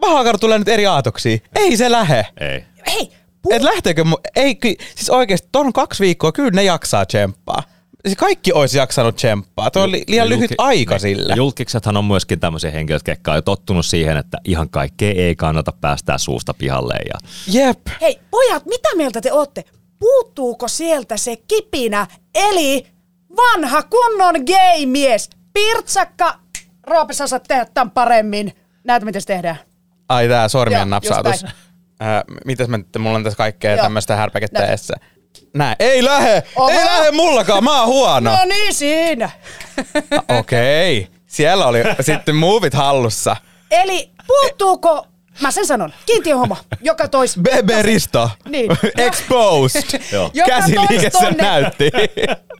Vahakar 0.00 0.38
tulee 0.38 0.58
nyt 0.58 0.68
eri 0.68 0.86
aatoksia. 0.86 1.38
Ei 1.56 1.76
se 1.76 1.90
lähe. 1.90 2.26
Ei. 2.40 2.64
Hei, 2.86 3.10
pu- 3.48 3.54
Et 3.54 3.62
lähteekö 3.62 4.02
mu- 4.02 4.20
Ei, 4.36 4.54
ky- 4.54 4.74
siis 4.94 5.10
oikeesti, 5.10 5.48
ton 5.52 5.72
kaksi 5.72 6.02
viikkoa, 6.04 6.32
kyllä 6.32 6.50
ne 6.50 6.62
jaksaa 6.64 7.06
tsemppaa. 7.06 7.62
Siis 8.06 8.18
kaikki 8.18 8.52
olisi 8.52 8.78
jaksanut 8.78 9.16
tsemppaa. 9.16 9.70
Tuo 9.70 9.82
oli 9.82 10.04
liian 10.08 10.28
lyhyt 10.28 10.50
Julki- 10.50 10.54
aika 10.58 10.94
ne- 10.94 10.98
sille. 10.98 11.34
Julkiksethan 11.36 11.96
on 11.96 12.04
myöskin 12.04 12.40
tämmöisiä 12.40 12.70
henkilöitä, 12.70 13.10
jotka 13.10 13.30
on 13.30 13.36
jo 13.36 13.42
tottunut 13.42 13.86
siihen, 13.86 14.16
että 14.16 14.38
ihan 14.44 14.70
kaikkea 14.70 15.12
ei 15.16 15.36
kannata 15.36 15.72
päästää 15.80 16.18
suusta 16.18 16.54
pihalle. 16.54 16.94
Ja 16.94 17.18
Jep. 17.52 17.78
hei, 18.00 18.20
pojat, 18.30 18.66
mitä 18.66 18.88
mieltä 18.96 19.20
te 19.20 19.32
ootte? 19.32 19.64
Puuttuuko 19.98 20.68
sieltä 20.68 21.16
se 21.16 21.36
kipinä, 21.36 22.06
eli 22.34 22.86
vanha 23.36 23.82
kunnon 23.82 24.34
gay-mies? 24.46 25.30
Pirtsakka, 25.52 26.38
Roope, 26.86 27.12
sä 27.14 27.24
osaat 27.24 27.42
tehdä 27.48 27.66
tämän 27.74 27.90
paremmin. 27.90 28.52
Näet, 28.84 29.04
miten 29.04 29.22
se 29.22 29.26
tehdään. 29.26 29.58
Ai 30.08 30.28
tää 30.28 30.48
sormien 30.48 30.78
Joo, 30.78 30.84
napsautus. 30.84 31.44
Äh, 31.44 31.50
mitäs 32.44 32.68
mä 32.68 32.78
mulla 32.98 33.16
on 33.16 33.24
tässä 33.24 33.36
kaikkea 33.36 33.76
tämmöistä 33.76 34.16
härpäkettä 34.16 34.66
edessä. 34.66 34.94
Näin. 35.54 35.76
Ei 35.78 36.04
lähe! 36.04 36.42
Oho. 36.56 36.70
Ei 36.70 36.84
lähe 36.84 37.10
mullakaan, 37.10 37.64
mä 37.64 37.80
oon 37.80 37.88
huono. 37.88 38.30
No 38.30 38.44
niin 38.44 38.74
siinä. 38.74 39.30
Okei. 40.38 40.98
Okay. 40.98 41.12
Siellä 41.26 41.66
oli 41.66 41.78
sitten 42.00 42.36
muuvit 42.36 42.74
hallussa. 42.74 43.36
Eli 43.70 44.10
puuttuuko, 44.26 45.06
mä 45.40 45.50
sen 45.50 45.66
sanon, 45.66 45.92
kiintiöhomo, 46.06 46.56
joka 46.80 47.08
tois... 47.08 47.36
BB 47.38 47.70
Risto. 47.82 48.30
Niin. 48.48 48.70
Exposed. 49.06 50.00
Joka 50.34 50.50
Käsiliike 50.50 51.10
tois 51.10 51.36
näytti. 51.36 51.90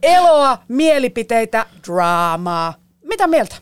Eloa, 0.03 0.57
mielipiteitä, 0.67 1.65
draamaa. 1.87 2.73
Mitä 3.03 3.27
mieltä? 3.27 3.55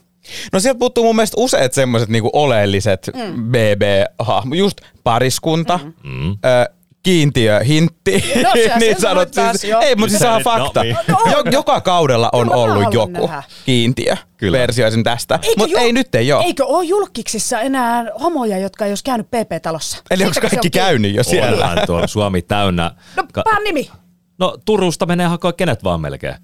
No 0.54 0.60
sieltä 0.60 0.80
puuttuu 0.80 1.04
mun 1.04 1.16
mielestä 1.16 1.36
useat 1.40 1.74
semmoiset 1.74 2.10
niinku 2.10 2.30
oleelliset 2.34 3.10
mm. 3.14 3.52
BB-hahmo. 3.52 4.56
Just 4.56 4.82
pariskunta, 5.04 5.80
mm. 6.04 6.32
ö, 6.32 6.36
kiintiö, 7.04 7.60
hintti, 7.60 8.24
No, 8.44 8.50
niin 8.80 9.02
sanot. 9.02 9.30
Siis, 9.34 9.64
jo. 9.64 9.80
ei, 9.80 9.96
mutta 9.96 10.10
siis 10.10 10.22
on 10.24 10.34
no 10.34 10.40
fakta. 10.44 10.84
niin. 10.84 10.98
No 11.08 11.18
on. 11.26 11.32
Jo, 11.32 11.44
joka 11.52 11.82
kaudella 11.82 12.30
on 12.34 12.48
mä 12.48 12.54
ollut 12.54 12.94
joku 12.94 13.12
nähdä. 13.28 13.44
kiintiö. 13.66 14.16
Kyllä. 14.38 14.58
Versio 14.58 14.88
esim. 14.88 15.04
tästä. 15.04 15.40
Mutta 15.58 15.80
ei 15.80 15.94
nyt 15.94 16.16
ei 16.16 16.34
ole. 16.34 16.44
Eikö 16.44 16.66
ole 16.66 16.86
julkiksissa 16.86 17.60
enää 17.60 18.06
homoja, 18.22 18.58
jotka 18.58 18.86
ei 18.86 18.92
olisi 18.92 19.04
käynyt 19.04 19.28
PP-talossa? 19.28 19.98
Eli 20.12 20.24
onko 20.24 20.34
kaikki 20.42 20.56
on 20.56 20.62
kiinni? 20.62 20.70
käynyt 20.70 21.16
jo 21.16 21.24
siellä? 21.24 21.66
onhan 21.66 21.80
tuo 21.88 22.08
Suomi 22.08 22.42
täynnä. 22.42 22.92
No, 23.16 23.24
Ka- 23.34 23.44
nimi. 23.64 23.90
no 24.40 24.58
Turusta 24.66 25.06
menee 25.06 25.28
hakoa 25.28 25.54
kenet 25.54 25.84
vaan 25.84 26.02
melkein. 26.02 26.36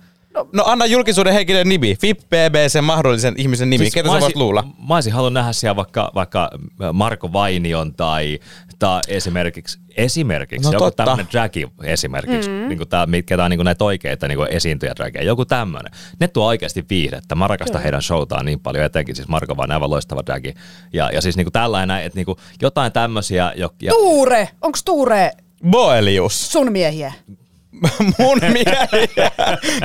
No 0.54 0.64
anna 0.66 0.86
julkisuuden 0.86 1.34
henkilön 1.34 1.70
nimi. 1.70 1.96
FIP, 2.02 2.20
BB, 2.20 2.56
sen 2.68 2.84
mahdollisen 2.84 3.34
ihmisen 3.38 3.70
nimi. 3.70 3.84
Siis 3.84 3.94
Ketä 3.94 4.10
sä 4.10 4.20
voit 4.20 4.36
luulla? 4.36 4.64
Mä 4.88 4.94
olisin 4.96 5.14
halunnut 5.14 5.34
nähdä 5.34 5.54
siellä 5.54 5.76
vaikka, 5.76 6.12
vaikka 6.16 6.50
Marko 6.94 7.34
Vainion 7.34 7.94
tai, 7.94 8.40
tää 8.80 9.02
esimerkiksi, 9.08 9.80
esimerkiksi 9.98 10.70
No 10.70 10.74
joku 10.74 10.86
totta. 10.86 11.06
tämmöinen 11.06 11.28
dragi 11.32 11.68
esimerkiksi, 11.84 12.50
mm. 12.50 12.56
niin 12.56 12.78
kuin 12.78 12.90
tää, 12.90 13.06
mitkä 13.06 13.38
tää 13.38 13.46
on 13.46 13.52
niin 13.52 13.58
kuin 13.58 13.66
näitä 13.66 13.84
oikeita 13.84 14.28
niin 14.28 14.38
kuin 14.38 14.52
esiintyjä 14.52 14.94
drageja, 14.96 15.26
joku 15.26 15.46
tämmöinen. 15.46 15.92
Ne 16.20 16.28
tuo 16.28 16.46
oikeasti 16.48 16.86
viihdettä. 16.90 17.36
Mä 17.36 17.48
rakastan 17.48 17.74
Kyllä. 17.74 17.84
heidän 17.84 18.02
showtaan 18.02 18.46
niin 18.46 18.60
paljon, 18.60 18.86
etenkin 18.86 19.16
siis 19.16 19.28
Marko 19.28 19.58
vaan 19.58 19.72
aivan 19.72 19.90
loistava 19.90 20.22
dragi. 20.26 20.54
Ja, 20.94 21.12
ja 21.12 21.22
siis 21.22 21.38
niin 21.38 21.46
kuin 21.46 21.54
tällainen, 21.54 22.04
että 22.04 22.18
niin 22.18 22.26
kuin 22.26 22.38
jotain 22.62 22.92
tämmöisiä, 22.92 23.54
jo, 23.56 23.70
ja, 23.82 23.92
Tuure, 23.92 24.50
onks 24.62 24.84
Tuure 24.84 25.32
Boelius. 25.70 26.52
sun 26.52 26.72
miehiä? 26.72 27.14
mun 28.20 28.40
miehiä. 28.42 29.32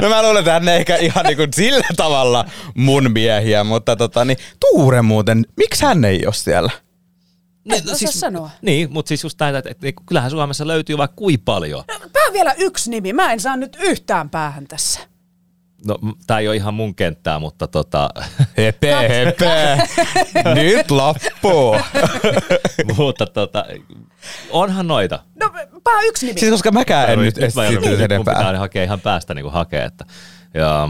No 0.03 0.09
mä 0.09 0.23
luulen, 0.23 0.39
että 0.39 0.53
hän 0.53 0.69
ei 0.69 0.77
ehkä 0.77 0.97
ihan 0.97 1.27
niin 1.27 1.37
kuin 1.37 1.49
sillä 1.55 1.87
tavalla 1.97 2.45
mun 2.75 3.13
miehiä, 3.13 3.65
mutta 3.65 3.97
tota, 3.97 4.25
niin, 4.25 4.39
Tuure 4.61 5.03
muuten, 5.03 5.45
miksi 5.57 5.85
hän 5.85 6.05
ei 6.05 6.27
ole 6.27 6.35
siellä? 6.35 6.71
En 7.71 7.83
osaa 7.93 8.13
sanoa. 8.13 8.51
Niin, 8.63 8.93
mutta 8.93 9.09
siis 9.09 9.23
just 9.23 9.41
näitä, 9.41 9.59
että, 9.59 9.71
että, 9.71 9.89
että 9.89 10.03
kyllähän 10.07 10.31
Suomessa 10.31 10.67
löytyy 10.67 10.99
vaikka 10.99 11.17
kui 11.17 11.39
paljon. 11.39 11.85
Pää 12.13 12.33
vielä 12.33 12.53
yksi 12.59 12.91
nimi. 12.91 13.13
Mä 13.13 13.33
en 13.33 13.41
saa 13.41 13.57
nyt 13.57 13.77
yhtään 13.81 14.31
päähän 14.31 14.67
tässä. 14.67 15.01
No, 15.87 15.99
tämä 16.27 16.41
ei 16.41 16.49
ole 16.49 16.57
ihan 16.57 16.75
mun 16.75 16.95
kenttää, 16.95 17.39
mutta 17.39 17.69
tota, 17.69 18.11
Hepe, 18.57 19.09
hepe. 19.09 19.79
Nyt 20.63 20.91
loppuu. 20.91 21.77
mutta 22.97 23.27
tota, 23.27 23.65
onhan 24.51 24.89
noita. 24.89 25.19
No, 25.41 25.51
pää 25.85 26.03
yksi 26.03 26.27
nimi. 26.27 26.41
Siis 26.41 26.53
koska 26.53 26.71
mäkään 26.71 27.11
en 27.11 27.19
nyt 27.19 27.37
joudun- 27.37 27.45
esitä 27.45 27.71
nyt 27.71 27.81
mun 27.91 28.01
enempää. 28.01 28.35
pitää 28.35 28.53
ne 28.53 28.59
hakea 28.59 28.85
ihan 28.85 29.01
päästä 29.01 29.35
niin 29.35 29.43
kuin 29.43 29.53
hakea. 29.53 29.85
Että, 29.85 30.05
ja, 30.55 30.89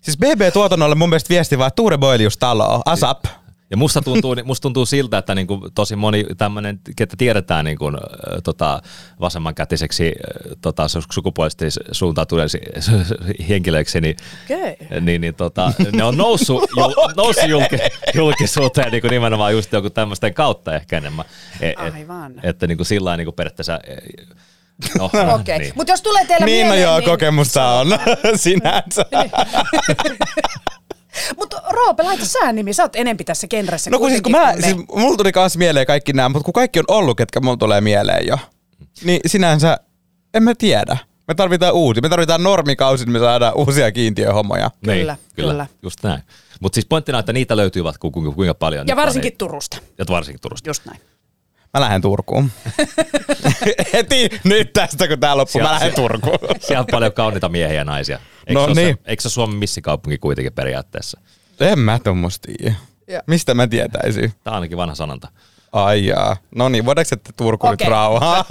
Siis 0.00 0.18
BB-tuotannolle 0.18 0.94
mun 0.94 1.08
mielestä 1.08 1.28
viesti 1.28 1.58
vaan 1.58 1.70
Tuure 1.76 1.98
Boelius 1.98 2.36
taloa. 2.36 2.82
ASAP. 2.84 3.24
Ja 3.70 3.76
musta 3.76 4.02
tuntuu, 4.02 4.36
musta 4.44 4.62
tuntuu 4.62 4.86
siltä, 4.86 5.18
että 5.18 5.34
niin 5.34 5.46
kuin 5.46 5.60
tosi 5.74 5.96
moni 5.96 6.24
tämmöinen, 6.38 6.80
ketä 6.96 7.14
tiedetään 7.18 7.64
niin 7.64 7.78
kuin, 7.78 7.96
tota, 8.44 8.82
vasemmankätiseksi 9.20 10.12
tota, 10.60 10.86
su- 10.86 11.06
sukupuolisesti 11.12 11.64
suuntautuneeksi 11.92 12.60
henkilöiksi, 13.48 14.00
niin, 14.00 14.16
Okei. 14.44 14.76
niin, 15.00 15.20
niin 15.20 15.34
tota, 15.34 15.72
ne 15.92 16.04
on 16.04 16.16
noussut, 16.16 16.62
jul, 16.76 16.92
noussut 17.16 17.48
julki, 17.48 17.76
julkisuuteen 18.14 18.92
niin 18.92 19.00
kuin 19.00 19.10
nimenomaan 19.10 19.52
just 19.52 19.72
joku 19.72 19.90
tämmöisten 19.90 20.34
kautta 20.34 20.74
ehkä 20.74 20.98
enemmän. 20.98 21.24
E, 21.60 21.68
et, 21.68 21.94
Aivan. 21.94 22.34
että 22.42 22.66
niin 22.66 22.78
kuin 22.78 22.86
sillä 22.86 23.04
lailla 23.04 23.16
niin 23.16 23.26
kuin 23.26 23.34
periaatteessa... 23.34 23.80
e, 23.84 23.96
No, 24.98 25.04
Okei, 25.12 25.24
okay. 25.24 25.58
niin. 25.58 25.72
mutta 25.76 25.92
jos 25.92 26.02
tulee 26.02 26.26
teille 26.26 26.46
Niin, 26.46 26.66
no 26.66 26.72
mieleen, 26.72 26.82
joo, 26.82 26.98
niin... 26.98 27.10
kokemusta 27.10 27.68
on 27.70 27.86
sinänsä. 28.36 29.04
Mutta 31.36 31.62
Roope, 31.70 32.02
laita 32.02 32.24
sää 32.26 32.52
nimi, 32.52 32.72
sä 32.72 32.82
oot 32.82 32.96
enempi 32.96 33.24
tässä 33.24 33.46
genressä 33.48 33.90
No 33.90 33.98
kun 33.98 34.10
siis 34.10 34.22
kun 34.22 34.32
mä, 34.32 34.52
kuin 34.52 34.60
me. 34.60 34.62
siis 34.66 34.76
mulla 34.96 35.16
tuli 35.16 35.32
kans 35.32 35.56
mieleen 35.56 35.86
kaikki 35.86 36.12
nämä, 36.12 36.28
mutta 36.28 36.44
kun 36.44 36.52
kaikki 36.54 36.78
on 36.78 36.84
ollut, 36.88 37.16
ketkä 37.16 37.40
mulla 37.40 37.56
tulee 37.56 37.80
mieleen 37.80 38.26
jo, 38.26 38.38
niin 39.04 39.20
sinänsä 39.26 39.78
en 40.34 40.42
mä 40.42 40.54
tiedä. 40.58 40.96
Me 41.28 41.34
tarvitaan 41.34 41.74
uusia. 41.74 42.00
Me 42.02 42.08
tarvitaan 42.08 42.42
normikausi, 42.42 43.02
että 43.02 43.12
me 43.12 43.18
saadaan 43.18 43.54
uusia 43.56 43.92
kiintiöhommoja. 43.92 44.70
Kyllä, 44.84 44.94
niin, 44.94 45.18
kyllä, 45.36 45.52
kyllä. 45.52 45.66
just 45.82 46.02
näin. 46.02 46.22
Mutta 46.60 46.74
siis 46.76 46.86
pointtina, 46.86 47.18
että 47.18 47.32
niitä 47.32 47.56
löytyy 47.56 47.84
vaikka 47.84 47.98
ku- 48.00 48.10
ku- 48.10 48.32
kuinka 48.32 48.54
paljon. 48.54 48.86
Ja 48.88 48.94
on, 48.94 48.96
varsinkin 48.96 49.28
niin, 49.30 49.38
Turusta, 49.38 49.78
ja 49.98 50.04
varsinkin 50.08 50.40
Turusta. 50.40 50.68
just 50.70 50.82
näin. 50.86 51.00
Mä 51.74 51.80
lähden 51.80 52.02
Turkuun. 52.02 52.50
Heti 53.92 54.28
nyt 54.44 54.72
tästä, 54.72 55.08
kun 55.08 55.20
tää 55.20 55.36
loppuu, 55.36 55.62
mä 55.62 55.72
lähden 55.72 55.94
Turkuun. 55.94 56.38
Siellä 56.60 56.80
on 56.80 56.86
paljon 56.90 57.12
kauniita 57.12 57.48
miehiä 57.48 57.74
ja 57.76 57.84
naisia. 57.84 58.18
Eikö 58.46 58.60
No 58.60 58.74
se 58.74 58.80
niin. 58.80 58.94
Se, 58.96 59.10
eikö 59.10 59.22
se 59.22 59.28
Suomen 59.28 59.56
missikaupunki 59.56 60.18
kuitenkin 60.18 60.52
periaatteessa? 60.52 61.20
En 61.60 61.78
mä 61.78 61.98
tuommoista. 62.04 62.48
Joo. 63.08 63.22
Mistä 63.26 63.54
mä 63.54 63.66
tietäisin? 63.66 64.32
Tämä 64.44 64.52
on 64.52 64.54
ainakin 64.54 64.78
vanha 64.78 64.94
sanonta. 64.94 65.28
Ai 65.72 66.06
jaa. 66.06 66.36
No 66.54 66.68
niin, 66.68 66.84
voidaanko 66.86 67.08
sitten 67.08 67.34
Turku 67.36 67.66
nyt 67.66 67.80
Okei. 67.80 67.90
rauhaa? 67.90 68.44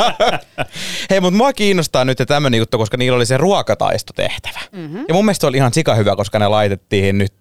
Hei, 1.09 1.19
mutta 1.19 1.37
mua 1.37 1.53
kiinnostaa 1.53 2.05
nyt 2.05 2.17
tämmöinen 2.27 2.57
juttu, 2.57 2.77
koska 2.77 2.97
niillä 2.97 3.15
oli 3.15 3.25
se 3.25 3.37
ruokataistotehtävä. 3.37 4.59
Mm-hmm. 4.71 5.05
Ja 5.07 5.13
mun 5.13 5.25
mielestä 5.25 5.41
se 5.41 5.47
oli 5.47 5.57
ihan 5.57 5.73
sika 5.73 5.95
hyvä, 5.95 6.15
koska 6.15 6.39
ne 6.39 6.47
laitettiin 6.47 7.17
nyt 7.17 7.33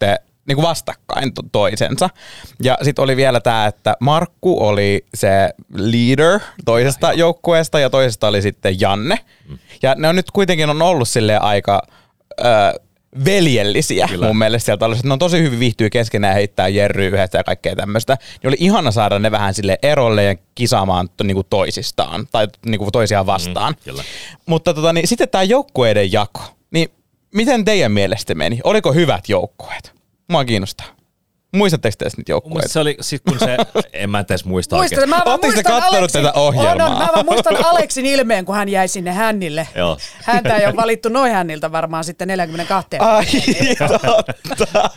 niin 0.47 0.57
kuin 0.57 0.67
vastakkain 0.67 1.35
to- 1.35 1.43
toisensa. 1.53 2.11
Ja 2.63 2.79
sitten 2.83 3.03
oli 3.03 3.17
vielä 3.17 3.41
tämä, 3.41 3.67
että 3.67 3.97
Markku 4.01 4.67
oli 4.67 5.07
se 5.15 5.51
leader 5.75 6.41
toisesta 6.65 7.13
joukkueesta 7.13 7.81
ja 7.81 7.91
toisesta 7.91 8.29
oli 8.29 8.43
sitten 8.43 8.81
Janne. 8.81 9.19
Mm. 9.49 9.59
Ja 9.83 9.95
ne 9.95 10.09
on 10.09 10.17
nyt 10.17 10.31
kuitenkin 10.31 10.71
on 10.71 10.83
ollut 10.83 11.09
silleen 11.09 11.43
aika... 11.43 11.83
Ö, 12.41 12.81
veljellisiä 13.25 14.09
Kyllä. 14.09 14.27
mun 14.27 14.39
mielestä 14.39 14.65
sieltä 14.65 14.87
oli, 14.87 14.95
että 14.95 15.09
ne 15.09 15.13
on 15.13 15.19
tosi 15.19 15.43
hyvin 15.43 15.59
viihtyy 15.59 15.91
keskenään 15.91 16.31
ja 16.31 16.35
heittää 16.35 16.69
jerryä 16.69 17.09
yhdessä 17.09 17.39
ja 17.39 17.45
kaikkea 17.45 17.77
tämmöistä. 17.77 18.19
Niin 18.43 18.49
oli 18.49 18.57
ihana 18.59 18.91
saada 18.91 19.19
ne 19.19 19.31
vähän 19.31 19.55
sille 19.55 19.79
erolle 19.83 20.25
ja 20.25 20.35
kisaamaan 20.55 21.09
to, 21.17 21.25
niinku 21.25 21.43
toisistaan 21.43 22.27
tai 22.33 22.49
niinku 22.67 22.91
toisiaan 22.91 23.27
vastaan. 23.27 23.73
Mm, 23.73 23.79
kyllä. 23.85 24.03
Mutta 24.47 24.75
tota, 24.75 24.93
niin, 24.93 25.09
sitten 25.09 25.29
tämä 25.29 25.45
joukkueiden 25.45 26.13
jako. 26.13 26.41
Niin 26.71 26.89
miten 27.35 27.65
teidän 27.65 27.93
mielestä 27.93 28.35
meni? 28.35 28.61
Oliko 28.65 28.93
hyvät 28.93 29.29
joukkueet? 29.29 29.93
Mua 30.29 30.45
kiinnostaa. 30.45 30.87
Muistatteko 31.55 31.95
te 31.99 32.05
mielestä 32.05 32.23
joukkueita? 32.29 32.69
se 32.69 32.81
oli, 32.81 32.97
siis 33.01 33.23
kun 33.29 33.39
se, 33.39 33.57
en 33.93 34.11
mä 34.11 34.21
edes 34.21 34.45
muista 34.45 34.77
Muistan, 34.77 34.99
oikein. 34.99 35.11
mä 35.11 35.17
vaan 35.17 35.29
Ootteko 35.29 35.53
te 35.53 35.57
muistan 35.57 35.73
kattonut 35.73 35.99
Aleksin, 35.99 36.23
tätä 36.23 36.41
ohjelmaa? 36.41 36.87
On, 36.87 36.93
on, 36.93 36.99
mä 36.99 37.09
vaan 37.15 37.27
muistan 37.27 37.65
Aleksin 37.71 38.07
ilmeen, 38.07 38.45
kun 38.45 38.55
hän 38.55 38.69
jäi 38.69 38.89
sinne 38.89 39.13
hännille. 39.13 39.69
Joo. 39.77 39.99
Häntä 40.23 40.57
ei 40.57 40.67
ole 40.67 40.77
valittu 40.77 41.09
noin 41.09 41.33
hänniltä 41.33 41.73
varmaan 41.73 42.05
sitten 42.05 42.29
42. 42.29 42.97
Ai, 42.99 43.25
totta. 43.89 44.35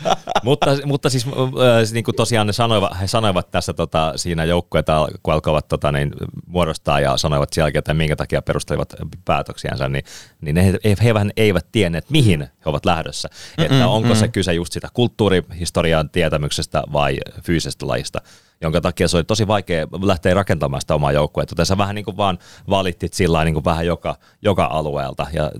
mutta, 0.44 0.66
mutta 0.84 1.10
siis 1.10 1.26
äh, 1.26 1.92
niin 1.92 2.04
kuin 2.04 2.14
tosiaan 2.14 2.46
ne 2.46 2.52
sanoivat, 2.52 3.00
he 3.00 3.06
sanoivat 3.06 3.50
tässä 3.50 3.72
tota, 3.72 4.12
siinä 4.16 4.44
joukkueita, 4.44 5.08
kun 5.22 5.34
alkoivat 5.34 5.68
tota, 5.68 5.92
niin, 5.92 6.12
muodostaa 6.46 7.00
ja 7.00 7.16
sanoivat 7.16 7.52
sen 7.52 7.62
jälkeen, 7.62 7.78
että 7.78 7.94
minkä 7.94 8.16
takia 8.16 8.42
perustelivat 8.42 8.94
päätöksiänsä, 9.24 9.88
niin, 9.88 10.04
niin 10.40 10.56
he, 10.56 10.74
he, 10.84 10.96
he 11.04 11.14
vähän 11.14 11.30
eivät 11.36 11.66
tienneet, 11.72 12.10
mihin 12.10 12.40
he 12.40 12.48
ovat 12.64 12.86
lähdössä. 12.86 13.28
Että 13.58 13.88
onko 13.88 14.14
se 14.14 14.28
kyse 14.28 14.52
just 14.52 14.72
sitä 14.72 14.88
kulttuurihistorian 14.92 16.10
tietämyksestä 16.10 16.47
vai 16.92 17.18
fyysisestä 17.42 17.86
lajista 17.86 18.20
jonka 18.60 18.80
takia 18.80 19.08
se 19.08 19.16
oli 19.16 19.24
tosi 19.24 19.46
vaikea 19.46 19.86
lähteä 20.02 20.34
rakentamaan 20.34 20.80
sitä 20.80 20.94
omaa 20.94 21.12
joukkuetta. 21.12 21.52
Joten 21.52 21.66
sä 21.66 21.78
vähän 21.78 21.94
niin 21.94 22.04
kuin 22.04 22.16
vaan 22.16 22.38
valittit 22.70 23.12
sillä 23.12 23.44
niin 23.44 23.54
kuin 23.54 23.64
vähän 23.64 23.86
joka, 23.86 24.16
joka 24.42 24.64
alueelta 24.64 25.26
ja 25.32 25.52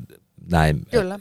näin. 0.51 0.81
Kyllä. 0.91 1.19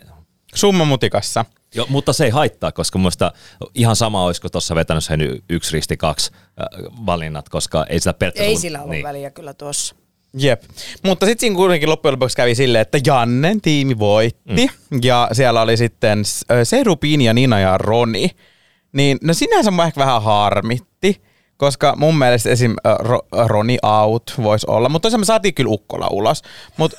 Summa 0.56 0.86
mutikassa. 0.86 1.46
Jo, 1.76 1.86
mutta 1.90 2.14
se 2.14 2.26
ei 2.26 2.30
haittaa, 2.30 2.72
koska 2.72 3.00
muista 3.00 3.32
ihan 3.74 3.96
sama 3.96 4.24
olisiko 4.24 4.50
tuossa 4.50 4.76
vetänyt 4.76 5.04
sen 5.04 5.42
yksi 5.50 5.74
risti 5.74 5.98
kaksi 5.98 6.32
valinnat, 7.06 7.50
koska 7.50 7.86
ei 7.90 8.00
sitä 8.00 8.14
periaatteessa... 8.14 8.50
Ei 8.50 8.58
sillä 8.58 8.80
ollut 8.80 8.92
niin. 8.92 9.04
väliä 9.04 9.32
kyllä 9.32 9.54
tuossa. 9.54 9.96
Jep. 10.34 10.64
Mutta 11.04 11.26
sitten 11.26 11.40
siinä 11.40 11.56
kuitenkin 11.56 11.90
loppujen 11.90 12.12
lopuksi 12.12 12.38
kävi 12.38 12.56
silleen, 12.56 12.82
että 12.82 13.00
Jannen 13.06 13.62
tiimi 13.62 14.00
voitti. 14.00 14.68
Mm. 14.90 15.00
Ja 15.04 15.30
siellä 15.32 15.62
oli 15.62 15.78
sitten 15.78 16.20
äh, 16.52 16.58
Serupin 16.64 17.22
ja 17.22 17.34
Nina 17.34 17.60
ja 17.60 17.78
Roni. 17.78 18.32
Niin 18.94 19.18
no 19.24 19.34
sinänsä 19.34 19.72
mua 19.72 19.86
ehkä 19.86 20.00
vähän 20.00 20.24
harmitti, 20.24 21.22
koska 21.58 21.94
mun 21.96 22.18
mielestä 22.18 22.50
esim. 22.50 22.76
Ro, 23.00 23.20
Roni 23.46 23.78
out 23.84 24.34
voisi 24.44 24.68
olla. 24.70 24.90
Mutta 24.90 25.02
toisaalta 25.02 25.22
me 25.22 25.26
saatiin 25.26 25.54
kyllä 25.54 25.70
Ukkola 25.72 26.08
ulos. 26.08 26.42
Mutta 26.78 26.98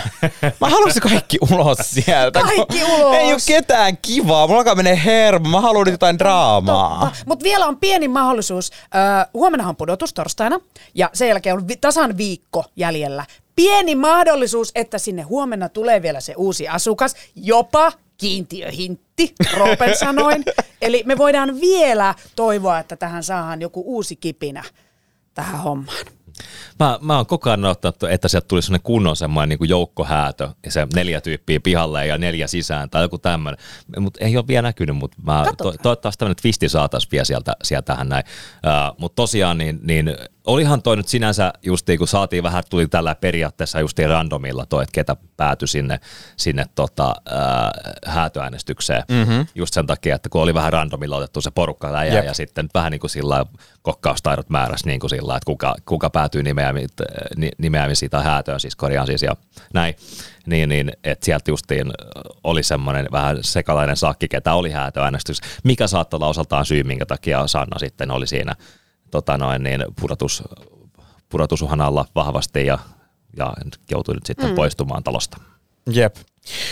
mä 0.60 0.68
haluaisin 0.68 1.02
kaikki 1.02 1.38
ulos 1.52 1.78
sieltä. 1.82 2.40
Kaikki 2.40 2.84
ulos. 2.94 3.16
Ei 3.16 3.32
ole 3.32 3.40
ketään 3.46 3.96
kivaa. 4.02 4.46
Mulla 4.46 4.58
alkaa 4.60 4.74
menee 4.74 5.00
hermo. 5.04 5.48
Mä 5.48 5.60
haluan 5.60 5.84
nyt 5.84 5.94
jotain 5.94 6.18
draamaa. 6.18 7.12
Mutta 7.26 7.42
vielä 7.42 7.66
on 7.66 7.76
pieni 7.76 8.08
mahdollisuus. 8.08 8.70
Öö, 8.94 9.00
huomennahan 9.34 9.70
on 9.70 9.76
pudotus 9.76 10.14
torstaina 10.14 10.60
ja 10.94 11.10
sen 11.12 11.28
jälkeen 11.28 11.56
on 11.56 11.68
vi- 11.68 11.76
tasan 11.76 12.16
viikko 12.16 12.64
jäljellä. 12.76 13.24
Pieni 13.60 13.94
mahdollisuus, 13.94 14.72
että 14.74 14.98
sinne 14.98 15.22
huomenna 15.22 15.68
tulee 15.68 16.02
vielä 16.02 16.20
se 16.20 16.34
uusi 16.36 16.68
asukas, 16.68 17.14
jopa 17.34 17.92
kiintiöhintti, 18.16 19.34
Roopen 19.56 19.96
sanoin. 19.96 20.44
Eli 20.82 21.02
me 21.06 21.18
voidaan 21.18 21.60
vielä 21.60 22.14
toivoa, 22.36 22.78
että 22.78 22.96
tähän 22.96 23.22
saadaan 23.22 23.62
joku 23.62 23.82
uusi 23.86 24.16
kipinä 24.16 24.64
tähän 25.34 25.60
hommaan. 25.60 26.06
Mä, 26.78 26.98
mä 27.02 27.16
oon 27.16 27.26
koko 27.26 27.50
ajan 27.50 27.64
odottanut, 27.64 28.02
että 28.10 28.28
sieltä 28.28 28.48
tulisi 28.48 28.66
sellainen 28.66 28.82
kunnon 28.82 29.16
semmoinen 29.16 29.48
niin 29.48 29.58
kuin 29.58 29.70
joukkohäätö, 29.70 30.48
ja 30.64 30.70
se 30.70 30.86
neljä 30.94 31.20
tyyppiä 31.20 31.60
pihalle 31.60 32.06
ja 32.06 32.18
neljä 32.18 32.46
sisään 32.46 32.90
tai 32.90 33.02
joku 33.02 33.18
tämmöinen. 33.18 33.64
Mutta 33.98 34.24
ei 34.24 34.36
ole 34.36 34.46
vielä 34.46 34.62
näkynyt, 34.62 34.96
mutta 34.96 35.16
mä 35.22 35.44
to, 35.58 35.74
toivottavasti 35.82 36.18
tämmöinen 36.18 36.42
twisti 36.42 36.68
saataisiin 36.68 37.10
vielä 37.10 37.24
sieltä, 37.24 37.52
sieltä 37.62 37.86
tähän 37.86 38.08
näin. 38.08 38.24
Uh, 38.54 38.96
mutta 38.98 39.16
tosiaan, 39.16 39.58
niin, 39.58 39.80
niin 39.82 40.16
olihan 40.46 40.82
toi 40.82 40.96
nyt 40.96 41.08
sinänsä 41.08 41.52
justiin, 41.62 41.98
kun 41.98 42.08
saatiin 42.08 42.42
vähän, 42.42 42.62
tuli 42.70 42.88
tällä 42.88 43.14
periaatteessa 43.14 43.80
justiin 43.80 44.08
randomilla 44.08 44.66
toi, 44.66 44.82
että 44.82 44.92
ketä 44.92 45.16
päätyi 45.36 45.68
sinne, 45.68 46.00
sinne 46.36 46.64
tota, 46.74 47.08
uh, 47.08 47.94
häätöäänestykseen. 48.06 49.04
Mm-hmm. 49.08 49.46
Just 49.54 49.74
sen 49.74 49.86
takia, 49.86 50.14
että 50.14 50.28
kun 50.28 50.42
oli 50.42 50.54
vähän 50.54 50.72
randomilla 50.72 51.16
otettu 51.16 51.40
se 51.40 51.50
porukka 51.50 51.92
läjä 51.92 52.22
ja 52.22 52.34
sitten 52.34 52.68
vähän 52.74 52.90
niin 52.90 53.00
kuin 53.00 53.10
sillä 53.10 53.46
kokkaustaidot 53.82 54.50
määräsi 54.50 54.86
niin 54.86 55.00
kuin 55.00 55.10
sillä 55.10 55.36
että 55.36 55.46
kuka, 55.46 55.74
kuka 55.84 56.10
päätyy 56.30 56.42
nimeämi, 56.42 56.86
ni- 57.36 57.50
nimeämisiin 57.58 58.10
tai 58.10 58.24
häätöön, 58.24 58.60
siis 58.60 58.76
korjaan 58.76 59.06
siis 59.06 59.22
ja 59.22 59.36
näin, 59.74 59.94
niin, 60.46 60.68
niin 60.68 60.92
että 61.04 61.24
sieltä 61.24 61.50
justiin 61.50 61.92
oli 62.44 62.62
semmoinen 62.62 63.06
vähän 63.12 63.38
sekalainen 63.40 63.96
sakki, 63.96 64.28
ketä 64.28 64.54
oli 64.54 64.70
häätöäänestys, 64.70 65.40
mikä 65.64 65.86
saattaa 65.86 66.18
olla 66.18 66.28
osaltaan 66.28 66.66
syy, 66.66 66.82
minkä 66.82 67.06
takia 67.06 67.46
Sanna 67.46 67.78
sitten 67.78 68.10
oli 68.10 68.26
siinä 68.26 68.54
tota 69.10 69.38
noin, 69.38 69.62
niin 69.62 69.84
pudotus 70.00 70.42
pudotusuhan 71.28 71.80
alla 71.80 72.04
vahvasti 72.14 72.66
ja, 72.66 72.78
ja 73.36 73.52
joutui 73.90 74.14
nyt 74.14 74.26
sitten 74.26 74.48
mm. 74.48 74.54
poistumaan 74.54 75.02
talosta. 75.02 75.36
Jep. 75.92 76.16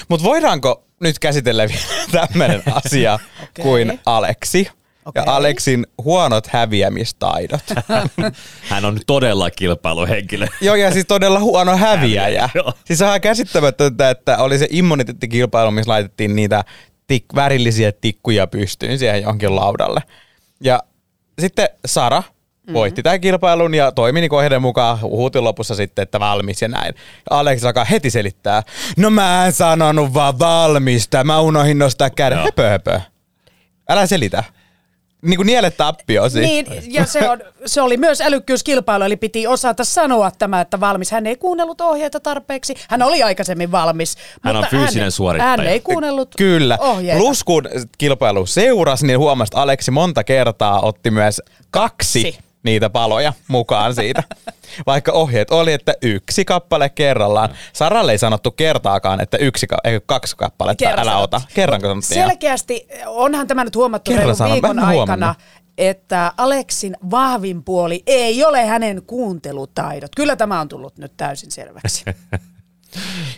Mutta 0.08 0.24
voidaanko 0.24 0.84
nyt 1.00 1.18
käsitellä 1.18 1.68
vielä 1.68 2.06
tämmöinen 2.28 2.62
asia 2.74 3.14
okay. 3.42 3.62
kuin 3.62 4.00
Aleksi? 4.06 4.68
Okay. 5.08 5.22
Ja 5.26 5.32
Aleksin 5.32 5.86
huonot 6.04 6.46
häviämistaidot. 6.46 7.64
Hän 8.70 8.84
on 8.84 9.00
todella 9.06 9.50
kilpailuhenkilö. 9.50 10.46
Joo, 10.60 10.74
ja 10.74 10.92
siis 10.92 11.06
todella 11.06 11.40
huono 11.40 11.76
häviäjä. 11.76 12.48
häviäjä 12.48 12.72
siis 12.84 13.02
on 13.02 13.20
käsittämätöntä, 13.20 14.10
että 14.10 14.38
oli 14.38 14.58
se 14.58 14.66
immuniteettikilpailu, 14.70 15.70
missä 15.70 15.90
laitettiin 15.90 16.36
niitä 16.36 16.64
tik- 17.12 17.34
värillisiä 17.34 17.92
tikkuja 17.92 18.46
pystyyn 18.46 18.98
siihen 18.98 19.22
johonkin 19.22 19.56
laudalle. 19.56 20.02
Ja 20.60 20.82
sitten 21.38 21.68
Sara 21.86 22.22
voitti 22.72 22.98
mm-hmm. 22.98 23.02
tämän 23.02 23.20
kilpailun 23.20 23.74
ja 23.74 23.92
toimi 23.92 24.20
niin 24.20 24.34
ohjeiden 24.34 24.62
mukaan 24.62 25.00
huutin 25.00 25.44
lopussa 25.44 25.74
sitten, 25.74 26.02
että 26.02 26.20
valmis 26.20 26.62
ja 26.62 26.68
näin. 26.68 26.94
Alex 27.30 27.64
alkaa 27.64 27.84
heti 27.84 28.10
selittää, 28.10 28.62
no 28.96 29.10
mä 29.10 29.46
en 29.46 29.52
sanonut 29.52 30.14
vaan 30.14 30.38
valmista, 30.38 31.24
mä 31.24 31.40
unohin 31.40 31.78
nostaa 31.78 32.10
käden. 32.10 32.38
Höpö, 32.38 32.68
höpö. 32.68 33.00
Älä 33.88 34.06
selitä 34.06 34.44
niin 35.22 35.36
kuin 35.36 35.46
nielet 35.46 35.76
tappiosi. 35.76 36.40
Niin, 36.40 36.66
ja 36.86 37.06
se, 37.06 37.30
on, 37.30 37.40
se 37.66 37.80
oli 37.80 37.96
myös 37.96 38.20
älykkyyskilpailu, 38.20 39.04
eli 39.04 39.16
piti 39.16 39.46
osata 39.46 39.84
sanoa 39.84 40.30
tämä, 40.30 40.60
että 40.60 40.80
valmis. 40.80 41.10
Hän 41.10 41.26
ei 41.26 41.36
kuunnellut 41.36 41.80
ohjeita 41.80 42.20
tarpeeksi. 42.20 42.74
Hän 42.88 43.02
oli 43.02 43.22
aikaisemmin 43.22 43.72
valmis. 43.72 44.16
Hän 44.42 44.56
on 44.56 44.66
fyysinen 44.70 45.02
hän, 45.02 45.12
suorittaja. 45.12 45.50
Hän 45.50 45.66
ei 45.66 45.80
kuunnellut 45.80 46.34
Kyllä. 46.38 46.78
ohjeita. 46.80 47.20
Plus 47.20 47.44
kun 47.44 47.68
kilpailu 47.98 48.46
seurasi, 48.46 49.06
niin 49.06 49.18
huomasi, 49.18 49.50
että 49.50 49.60
Aleksi 49.60 49.90
monta 49.90 50.24
kertaa 50.24 50.80
otti 50.80 51.10
myös 51.10 51.42
kaksi, 51.70 52.22
kaksi 52.22 52.47
niitä 52.62 52.90
paloja 52.90 53.32
mukaan 53.48 53.94
siitä. 53.94 54.22
Vaikka 54.86 55.12
ohjeet 55.12 55.50
oli, 55.50 55.72
että 55.72 55.94
yksi 56.02 56.44
kappale 56.44 56.88
kerrallaan. 56.88 57.50
Saralle 57.72 58.12
ei 58.12 58.18
sanottu 58.18 58.50
kertaakaan, 58.50 59.20
että 59.20 59.36
yksi, 59.36 59.66
ei 59.84 60.00
kaksi 60.06 60.36
kappaletta, 60.36 60.84
Kerran 60.84 61.02
älä 61.02 61.10
sanot. 61.10 61.24
ota. 61.24 61.40
Kerran 61.54 61.80
sanottiin. 61.80 62.22
Selkeästi, 62.22 62.88
onhan 63.06 63.46
tämä 63.46 63.64
nyt 63.64 63.76
huomattu 63.76 64.10
Kerran 64.10 64.36
sanon, 64.36 64.52
viikon 64.52 64.78
aikana, 64.78 64.92
huomannut. 64.92 65.36
että 65.78 66.32
Aleksin 66.36 66.96
vahvin 67.10 67.64
puoli 67.64 68.02
ei 68.06 68.44
ole 68.44 68.66
hänen 68.66 69.02
kuuntelutaidot. 69.06 70.10
Kyllä 70.16 70.36
tämä 70.36 70.60
on 70.60 70.68
tullut 70.68 70.98
nyt 70.98 71.12
täysin 71.16 71.50
selväksi. 71.50 72.04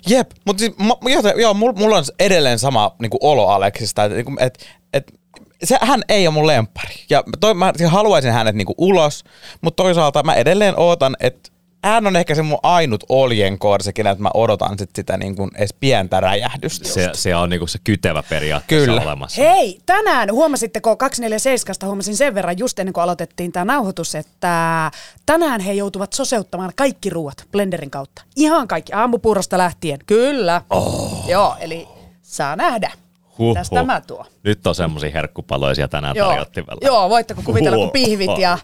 Jep, 0.08 0.30
mutta 0.46 0.60
siis, 0.60 0.72
joo, 1.02 1.22
joo, 1.36 1.54
mulla 1.54 1.96
on 1.96 2.04
edelleen 2.18 2.58
sama 2.58 2.96
niin 3.00 3.10
kuin 3.10 3.18
olo 3.22 3.48
Aleksista, 3.48 4.04
että 4.04 4.16
et, 4.40 4.66
et, 4.92 5.19
se, 5.64 5.78
hän 5.80 6.02
ei 6.08 6.26
ole 6.26 6.34
mun 6.34 6.46
lempari. 6.46 6.94
Ja 7.10 7.24
toi, 7.40 7.54
mä 7.54 7.72
haluaisin 7.88 8.32
hänet 8.32 8.54
niinku 8.54 8.74
ulos, 8.78 9.24
mutta 9.60 9.82
toisaalta 9.82 10.22
mä 10.22 10.34
edelleen 10.34 10.74
ootan, 10.76 11.16
että 11.20 11.50
hän 11.84 12.06
on 12.06 12.16
ehkä 12.16 12.34
se 12.34 12.42
mun 12.42 12.58
ainut 12.62 13.04
oljenkorsekin, 13.08 14.06
että 14.06 14.22
mä 14.22 14.30
odotan 14.34 14.78
sit 14.78 14.90
sitä 14.96 15.16
niin 15.16 15.36
kuin 15.36 15.50
edes 15.54 15.74
pientä 15.80 16.20
räjähdystä. 16.20 16.88
Se, 16.88 17.10
se 17.14 17.36
on 17.36 17.50
niinku 17.50 17.66
se 17.66 17.78
kytevä 17.84 18.22
periaatteessa 18.28 18.86
Kyllä. 18.86 19.02
olemassa. 19.02 19.42
Hei, 19.42 19.80
tänään 19.86 20.32
huomasitteko 20.32 20.96
247, 20.96 21.74
huomasin 21.84 22.16
sen 22.16 22.34
verran 22.34 22.58
just 22.58 22.78
ennen 22.78 22.92
kuin 22.92 23.04
aloitettiin 23.04 23.52
tämä 23.52 23.64
nauhoitus, 23.64 24.14
että 24.14 24.90
tänään 25.26 25.60
he 25.60 25.72
joutuvat 25.72 26.12
soseuttamaan 26.12 26.72
kaikki 26.76 27.10
ruuat 27.10 27.44
blenderin 27.52 27.90
kautta. 27.90 28.22
Ihan 28.36 28.68
kaikki, 28.68 28.92
aamupuurosta 28.92 29.58
lähtien. 29.58 29.98
Kyllä. 30.06 30.62
Oh. 30.70 31.24
Joo, 31.28 31.56
eli 31.60 31.88
saa 32.22 32.56
nähdä. 32.56 32.92
Huh, 33.40 33.54
Tästä 33.54 33.76
tämä 33.76 34.00
tuo. 34.00 34.26
Nyt 34.42 34.66
on 34.66 34.74
semmoisia 34.74 35.10
herkkupaloisia 35.10 35.88
tänään 35.88 36.16
Joo. 36.16 36.28
tarjottimella. 36.28 36.80
Joo, 36.84 37.10
voitteko 37.10 37.42
kuvitella, 37.44 37.76
kun 37.76 37.90
pihvit 37.90 38.38
ja 38.38 38.58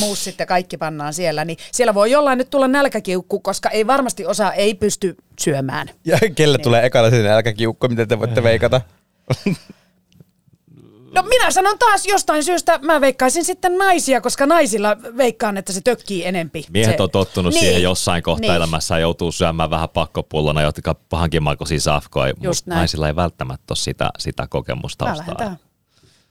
muus 0.00 0.24
sitten 0.24 0.46
kaikki 0.46 0.76
pannaan 0.76 1.14
siellä, 1.14 1.44
niin 1.44 1.58
siellä 1.72 1.94
voi 1.94 2.10
jollain 2.10 2.38
nyt 2.38 2.50
tulla 2.50 2.68
nälkäkiukku, 2.68 3.40
koska 3.40 3.70
ei 3.70 3.86
varmasti 3.86 4.26
osa 4.26 4.52
ei 4.52 4.74
pysty 4.74 5.16
syömään. 5.40 5.90
Ja 6.04 6.18
kelle 6.34 6.56
niin. 6.56 6.64
tulee 6.64 6.86
ekana 6.86 7.10
se 7.10 7.22
nälkäkiukku, 7.22 7.88
mitä 7.88 8.06
te 8.06 8.18
voitte 8.18 8.42
veikata? 8.50 8.80
No 11.14 11.22
minä 11.22 11.50
sanon 11.50 11.78
taas 11.78 12.06
jostain 12.06 12.44
syystä, 12.44 12.78
mä 12.82 13.00
veikkaisin 13.00 13.44
sitten 13.44 13.78
naisia, 13.78 14.20
koska 14.20 14.46
naisilla 14.46 14.96
veikkaan, 15.16 15.56
että 15.56 15.72
se 15.72 15.80
tökkii 15.80 16.26
enempi. 16.26 16.64
Miehet 16.72 16.96
se, 16.96 17.02
on 17.02 17.10
tottunut 17.10 17.52
niin, 17.52 17.60
siihen 17.60 17.82
jossain 17.82 18.22
kohtaa 18.22 18.48
niin. 18.48 18.56
elämässä 18.56 18.98
joutuu 18.98 19.32
syömään 19.32 19.70
vähän 19.70 19.88
pakkopullona, 19.88 20.62
jotka 20.62 20.94
pahankin 20.94 21.42
maikoisia 21.42 21.80
safkoja, 21.80 22.34
mutta 22.36 22.62
naisilla 22.66 23.08
ei 23.08 23.16
välttämättä 23.16 23.64
ole 23.70 23.76
sitä, 23.76 24.10
sitä 24.18 24.46
kokemusta. 24.46 25.14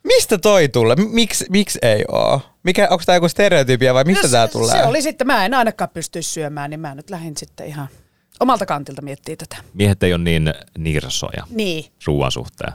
Mistä 0.03 0.37
toi 0.37 0.69
tulee? 0.69 0.95
Miksi 0.95 1.45
miks 1.49 1.77
ei 1.81 2.05
oo? 2.07 2.41
Mikä, 2.63 2.87
onko 2.89 3.03
tämä 3.05 3.15
joku 3.15 3.29
stereotypia 3.29 3.93
vai 3.93 4.03
mistä 4.03 4.27
no, 4.27 4.31
tämä 4.31 4.47
tulee? 4.47 4.71
Se 4.71 4.83
oli 4.83 5.01
sitten, 5.01 5.27
mä 5.27 5.45
en 5.45 5.53
ainakaan 5.53 5.89
pysty 5.89 6.21
syömään, 6.21 6.69
niin 6.69 6.79
mä 6.79 6.95
nyt 6.95 7.09
lähdin 7.09 7.37
sitten 7.37 7.67
ihan 7.67 7.87
omalta 8.39 8.65
kantilta 8.65 9.01
miettiä 9.01 9.35
tätä. 9.35 9.57
Miehet 9.73 10.03
ei 10.03 10.13
ole 10.13 10.23
niin 10.23 10.53
nirsoja 10.77 11.43
niin. 11.49 11.85
ruoan 12.05 12.31
suhteen. 12.31 12.73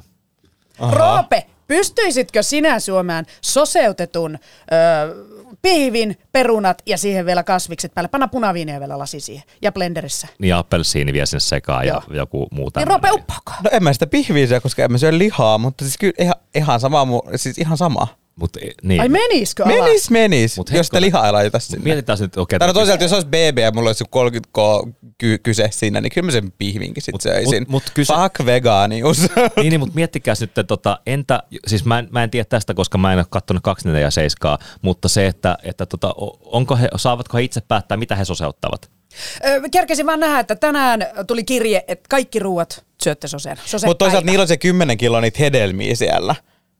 Aha. 0.78 0.94
Roope, 0.94 1.46
Pystyisitkö 1.66 2.42
sinä 2.42 2.80
suomään 2.80 3.24
soseutetun 3.40 4.34
ö, 4.34 5.24
pihvin, 5.62 6.18
perunat 6.32 6.82
ja 6.86 6.98
siihen 6.98 7.26
vielä 7.26 7.42
kasvikset 7.42 7.94
päälle? 7.94 8.08
Panna 8.08 8.28
punaviiniä 8.28 8.80
vielä 8.80 8.98
lasi 8.98 9.20
siihen 9.20 9.44
ja 9.62 9.72
blenderissä. 9.72 10.28
Niin 10.38 10.54
appelsiini 10.54 11.12
vie 11.12 11.26
sinne 11.26 11.40
sekaan 11.40 11.86
Joo. 11.86 12.02
ja 12.10 12.16
joku 12.16 12.48
muu 12.50 12.70
Niin 12.76 12.86
rope 12.86 13.08
No 13.62 13.70
en 13.72 13.82
mä 13.82 13.92
sitä 13.92 14.06
pihviä 14.06 14.60
koska 14.60 14.84
en 14.84 14.92
mä 14.92 14.98
syö 14.98 15.18
lihaa, 15.18 15.58
mutta 15.58 15.84
siis 15.84 15.98
kyllä 15.98 16.14
ihan, 16.18 16.34
ihan 16.54 16.80
sama, 16.80 17.06
siis 17.36 17.58
ihan 17.58 17.76
sama. 17.76 18.23
Mut, 18.36 18.56
e, 18.56 18.70
niin. 18.82 19.00
Ai 19.00 19.08
meniskö 19.08 19.64
alas? 19.64 19.76
Menis, 19.78 20.10
menis, 20.10 20.56
Mut 20.56 20.70
jos 20.70 20.86
sitä 20.86 21.00
lihaa 21.00 21.26
ei 21.26 21.32
laita 21.32 21.58
sinne. 21.58 21.84
Mietitään 21.84 22.18
nyt, 22.20 22.36
okei. 22.36 22.56
Okay, 22.56 22.72
toisaalta, 22.72 23.04
jos 23.04 23.12
olisi 23.12 23.26
BB 23.26 23.58
ja 23.58 23.72
mulla 23.72 23.88
olisi 23.88 24.04
30 24.10 24.50
k 24.52 24.58
ky- 25.18 25.38
kyse 25.38 25.68
siinä, 25.70 26.00
niin 26.00 26.10
kyllä 26.10 26.24
mä 26.24 26.32
sen 26.32 26.52
pihvinkin 26.52 27.02
sit 27.02 27.12
mut, 27.12 27.20
söisin. 27.20 27.62
Mut, 27.62 27.68
mut 27.68 27.82
kyse... 27.94 28.14
Fuck 28.14 28.46
vegaanius. 28.46 29.18
niin, 29.56 29.70
niin 29.70 29.80
mutta 29.80 29.94
miettikää 29.94 30.34
sitten, 30.34 30.66
tota, 30.66 30.98
entä, 31.06 31.42
siis 31.66 31.84
mä 31.84 31.98
en, 31.98 32.08
mä 32.10 32.22
en 32.22 32.30
tiedä 32.30 32.44
tästä, 32.44 32.74
koska 32.74 32.98
mä 32.98 33.12
en 33.12 33.18
ole 33.18 33.26
katsonut 33.30 33.62
24 33.62 34.06
ja 34.06 34.10
7, 34.10 34.58
mutta 34.82 35.08
se, 35.08 35.26
että, 35.26 35.58
että 35.62 35.86
tota, 35.86 36.14
onko 36.40 36.76
he, 36.76 36.88
saavatko 36.96 37.36
he 37.36 37.42
itse 37.42 37.60
päättää, 37.60 37.96
mitä 37.96 38.16
he 38.16 38.24
soseuttavat? 38.24 38.90
Kerkesin 39.72 40.06
vaan 40.06 40.20
nähdä, 40.20 40.40
että 40.40 40.56
tänään 40.56 41.06
tuli 41.26 41.44
kirje, 41.44 41.84
että 41.88 42.08
kaikki 42.08 42.38
ruuat 42.38 42.84
syötte 43.02 43.28
soseen. 43.28 43.56
Mutta 43.72 44.04
toisaalta 44.04 44.26
niillä 44.26 44.42
on 44.42 44.48
se 44.48 44.56
10 44.56 44.96
kiloa 44.96 45.20
niitä 45.20 45.38
hedelmiä 45.38 45.94
siellä. 45.94 46.34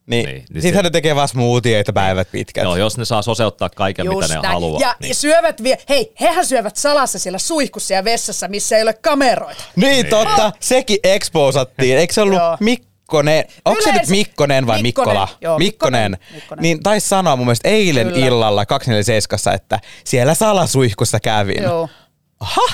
Niin, 0.07 0.27
niin, 0.27 0.45
niin 0.53 0.63
sitten 0.63 0.85
ne 0.85 0.91
tekee 0.91 1.15
vaan 1.17 1.29
smoothieita 1.29 1.93
päivät 1.93 2.29
pitkät. 2.33 2.65
Joo, 2.65 2.77
jos 2.77 2.99
ne 2.99 3.05
saa 3.05 3.23
soseuttaa 3.23 3.69
kaiken, 3.69 4.05
Just 4.07 4.17
mitä 4.21 4.35
ne 4.35 4.41
näin. 4.43 4.55
haluaa. 4.55 4.81
Ja 4.81 4.97
niin. 5.01 5.15
syövät 5.15 5.63
vie- 5.63 5.79
hei, 5.89 6.13
hehän 6.21 6.47
syövät 6.47 6.77
salassa 6.77 7.19
siellä 7.19 7.39
suihkussa 7.39 7.95
ja 7.95 8.05
vessassa, 8.05 8.49
missä 8.49 8.77
ei 8.77 8.83
ole 8.83 8.95
kameroita. 8.95 9.65
Niin, 9.77 9.91
niin. 9.91 10.07
totta. 10.07 10.53
Sekin 10.61 10.99
exposattiin. 11.05 11.99
Eikö 11.99 12.15
se 12.15 12.21
ollut 12.21 12.39
Mikkonen, 12.61 13.45
onko 13.65 13.83
se 13.83 13.93
nyt 13.93 14.09
Mikkonen 14.09 14.67
vai 14.67 14.83
Mikkonen, 14.83 15.13
Mikkola? 15.15 15.29
Joo, 15.41 15.59
Mikkonen. 15.59 16.11
Mikkonen. 16.11 16.35
Mikkonen. 16.35 16.63
Niin 16.63 16.83
taisi 16.83 17.09
sanoa 17.09 17.37
mun 17.37 17.47
mielestä 17.47 17.69
eilen 17.69 18.07
Kyllä. 18.09 18.27
illalla 18.27 18.67
247, 18.67 19.55
että 19.55 19.81
siellä 20.05 20.35
salasuihkussa 20.35 21.21
kävin. 21.21 21.63
Joo. 21.63 21.89
Aha, 22.41 22.67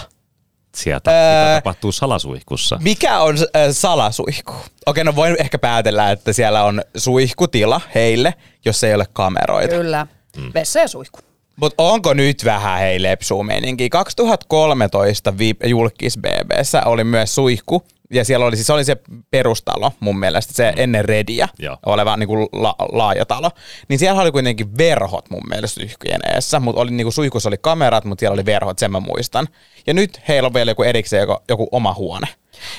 sieltä, 0.75 1.11
öö, 1.11 1.45
mitä 1.45 1.61
tapahtuu 1.61 1.93
salasuihkussa. 1.93 2.79
Mikä 2.83 3.19
on 3.19 3.37
äh, 3.39 3.63
salasuihku? 3.73 4.53
Okei, 4.87 5.05
no 5.05 5.17
voin 5.17 5.37
ehkä 5.39 5.59
päätellä, 5.59 6.11
että 6.11 6.33
siellä 6.33 6.65
on 6.65 6.83
suihkutila 6.97 7.81
heille, 7.95 8.35
jos 8.65 8.85
ei 8.85 8.95
ole 8.95 9.07
kameroita. 9.13 9.75
Kyllä, 9.75 10.07
mm. 10.37 10.51
vessa 10.55 10.81
ja 10.81 10.89
suihku. 10.89 11.19
Mutta 11.57 11.83
onko 11.83 12.15
nyt 12.15 12.45
vähän 12.45 12.79
hei 12.79 13.03
lepsuu 13.03 13.43
meininki? 13.43 13.89
2013 13.89 15.35
julkis 15.65 16.19
BBssä 16.19 16.83
oli 16.85 17.05
myös 17.05 17.35
suihku, 17.35 17.83
ja 18.11 18.25
siellä 18.25 18.47
oli, 18.47 18.57
siis 18.57 18.71
oli 18.71 18.85
se 18.85 18.97
perustalo 19.31 19.93
mun 20.01 20.19
mielestä, 20.19 20.55
se 20.55 20.73
mm. 20.73 20.83
ennen 20.83 21.05
Rediä 21.05 21.49
Joo. 21.59 21.77
oleva 21.87 22.17
niin 22.17 22.27
kuin 22.27 22.49
la, 22.53 22.75
laaja 22.93 23.27
talo. 23.27 23.51
Niin 23.89 23.99
siellä 23.99 24.23
oli 24.23 24.33
kuitenkin 24.33 24.79
verhot 24.79 25.31
mun 25.31 25.43
mielestä 25.49 25.81
suihkujen 25.81 26.21
eessä, 26.35 26.61
mutta 26.61 26.81
oli 26.81 26.91
niin 26.91 27.05
kuin 27.05 27.13
suihkussa 27.13 27.49
oli 27.49 27.59
kamerat, 27.61 28.05
mutta 28.05 28.21
siellä 28.21 28.35
oli 28.35 28.45
verhot, 28.45 28.79
sen 28.79 28.93
mä 28.93 29.01
muistan. 29.01 29.49
Ja 29.87 29.95
nyt 29.95 30.21
heillä 30.29 30.47
on 30.47 30.55
vielä 30.55 30.71
joku 30.71 30.83
erikseen 30.83 31.21
joku, 31.21 31.43
joku 31.49 31.69
oma 31.73 31.95
huone. 31.95 32.27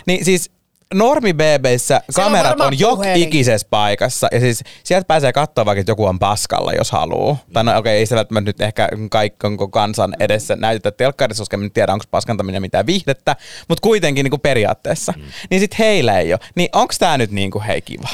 Niin 0.05 0.25
siis 0.25 0.51
normi 0.93 1.33
BBissä 1.33 2.01
kamerat 2.15 2.61
on, 2.61 2.67
on 2.67 2.79
jok 2.79 2.99
ikisessä 3.15 3.67
paikassa. 3.69 4.27
Ja 4.31 4.39
siis 4.39 4.63
sieltä 4.83 5.07
pääsee 5.07 5.33
katsoa 5.33 5.65
vaikka, 5.65 5.79
että 5.79 5.91
joku 5.91 6.05
on 6.05 6.19
paskalla, 6.19 6.73
jos 6.73 6.91
haluaa. 6.91 7.33
Mm. 7.33 7.53
Tai 7.53 7.63
no 7.63 7.71
okei, 7.71 7.79
okay, 7.79 7.93
ei 7.93 8.05
se 8.05 8.15
välttämättä 8.15 8.49
nyt 8.49 8.61
ehkä 8.61 8.89
kaikki 9.11 9.47
onko 9.47 9.67
kansan 9.67 10.15
edessä 10.19 10.55
näytetä 10.55 10.91
telkkarissa, 10.91 11.41
koska 11.41 11.57
en 11.57 11.71
tiedä, 11.71 11.93
onko 11.93 12.05
paskantaminen 12.11 12.61
mitään 12.61 12.85
viihdettä. 12.85 13.35
Mutta 13.67 13.81
kuitenkin 13.81 14.23
niin 14.23 14.31
kuin 14.31 14.41
periaatteessa. 14.41 15.13
Mm. 15.17 15.23
Niin 15.49 15.61
sit 15.61 15.79
heillä 15.79 16.19
ei 16.19 16.33
ole. 16.33 16.39
Niin 16.55 16.69
onko 16.73 16.93
tämä 16.99 17.17
nyt 17.17 17.31
niin 17.31 17.51
kuin 17.51 17.63
hei 17.63 17.81
kiva? 17.81 18.09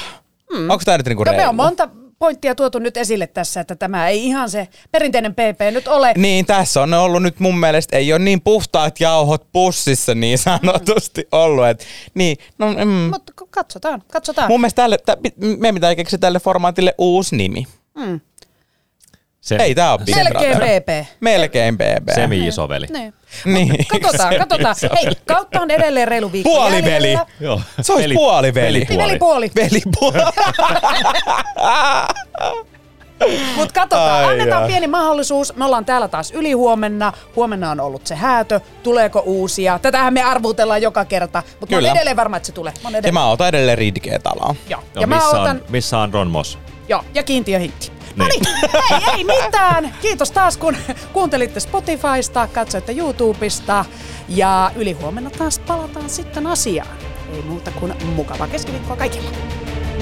Mm. 0.53 0.69
Onko 0.69 0.81
tämä 0.85 0.97
nyt 0.97 1.07
niin 1.07 1.17
kuin 1.17 1.25
no, 1.25 1.33
me 1.33 1.47
on 1.47 1.55
monta 1.55 1.89
pointtia 2.19 2.55
tuotu 2.55 2.79
nyt 2.79 2.97
esille 2.97 3.27
tässä, 3.27 3.59
että 3.59 3.75
tämä 3.75 4.07
ei 4.07 4.25
ihan 4.25 4.49
se 4.49 4.67
perinteinen 4.91 5.33
PP 5.33 5.59
nyt 5.71 5.87
ole. 5.87 6.13
Niin, 6.17 6.45
tässä 6.45 6.81
on 6.81 6.93
ollut 6.93 7.23
nyt 7.23 7.39
mun 7.39 7.59
mielestä, 7.59 7.97
ei 7.97 8.13
ole 8.13 8.19
niin 8.19 8.41
puhtaat 8.41 8.99
jauhot 8.99 9.47
pussissa 9.51 10.15
niin 10.15 10.37
sanotusti 10.37 11.21
mm. 11.21 11.27
ollut. 11.31 11.67
Et, 11.67 11.83
niin, 12.13 12.37
no, 12.57 12.73
mm. 12.73 12.91
Mutta 12.91 13.33
katsotaan, 13.49 14.03
katsotaan. 14.11 14.47
Mun 14.47 14.61
mielestä 14.61 14.81
tälle, 14.81 14.97
tä, 14.97 15.17
me 15.57 15.73
pitää 15.73 15.95
keksiä 15.95 16.19
tälle 16.19 16.39
formaatille 16.39 16.95
uusi 16.97 17.35
nimi. 17.35 17.67
Mm. 17.95 18.19
Se, 19.47 19.55
Ei 19.55 19.75
tää 19.75 19.91
ole 19.91 19.99
Big 20.05 20.15
Melkein 20.15 20.57
Brother. 20.57 20.81
PP. 20.81 21.07
Melkein 21.19 21.77
BB. 21.77 22.09
Semi-isoveli. 22.15 22.87
Niin. 22.93 23.13
Niin. 23.45 23.85
Katsotaan, 23.87 24.35
katsotaan. 24.35 24.75
Hei, 25.03 25.11
kautta 25.27 25.61
on 25.61 25.71
edelleen 25.71 26.07
reilu 26.07 26.31
viikko 26.31 26.49
Puoliveli. 26.49 26.91
jäljellä. 26.91 27.25
Joo. 27.39 27.61
Se 27.81 27.93
olisi 27.93 28.13
puoliveli. 28.13 28.85
Niin, 28.89 28.99
velipuoli. 28.99 29.51
Velipuoli. 29.55 30.17
Mutta 33.55 33.73
katsotaan, 33.73 34.25
Ai 34.25 34.31
annetaan 34.31 34.61
jaa. 34.61 34.67
pieni 34.67 34.87
mahdollisuus. 34.87 35.55
Me 35.55 35.65
ollaan 35.65 35.85
täällä 35.85 36.07
taas 36.07 36.31
ylihuomenna. 36.31 37.13
Huomenna 37.35 37.71
on 37.71 37.79
ollut 37.79 38.07
se 38.07 38.15
häätö. 38.15 38.59
Tuleeko 38.83 39.19
uusia? 39.25 39.79
Tätähän 39.79 40.13
me 40.13 40.21
arvuutellaan 40.23 40.81
joka 40.81 41.05
kerta. 41.05 41.43
Mutta 41.59 41.75
mä 41.75 41.77
oon 41.77 41.79
Kyllä. 41.83 41.91
edelleen 41.91 42.17
varma, 42.17 42.37
että 42.37 42.47
se 42.47 42.51
tulee. 42.53 42.73
Mä 42.73 42.87
oon 42.87 42.93
Ja 42.93 42.97
edelleen. 42.99 43.13
mä 43.13 43.29
otan 43.29 43.47
edelleen 43.47 43.77
Ridgeä 43.77 44.19
talaa. 44.19 44.55
Joo. 44.69 44.81
Joo, 44.95 45.01
Ja 45.01 45.07
mä 45.07 45.15
missä, 45.15 45.29
otan... 45.29 45.49
on, 45.55 45.61
missä 45.69 45.97
on 45.97 46.13
Ron 46.13 46.27
Moss? 46.27 46.57
Joo, 46.87 47.03
ja 47.13 47.23
kiintiöhintti. 47.23 47.91
No 48.17 48.25
Niin. 48.27 48.41
niin, 48.43 48.75
ei, 48.91 49.17
ei 49.17 49.23
mitään. 49.23 49.95
Kiitos 50.01 50.31
taas, 50.31 50.57
kun 50.57 50.77
kuuntelitte 51.13 51.59
Spotifysta, 51.59 52.47
katsoitte 52.53 52.91
YouTubesta. 52.97 53.85
Ja 54.29 54.71
ylihuomenna 54.75 55.29
taas 55.29 55.59
palataan 55.59 56.09
sitten 56.09 56.47
asiaan. 56.47 56.97
Ei 57.33 57.41
muuta 57.41 57.71
kuin 57.71 57.93
mukavaa 58.15 58.47
keskiviikkoa 58.47 58.95
kaikille. 58.95 59.29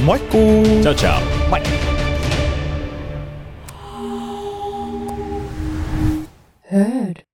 Moikkuu! 0.02 0.64
Ciao, 0.82 0.94
ciao. 0.94 1.20
Moi! 1.50 1.62
Hörd. 6.72 7.26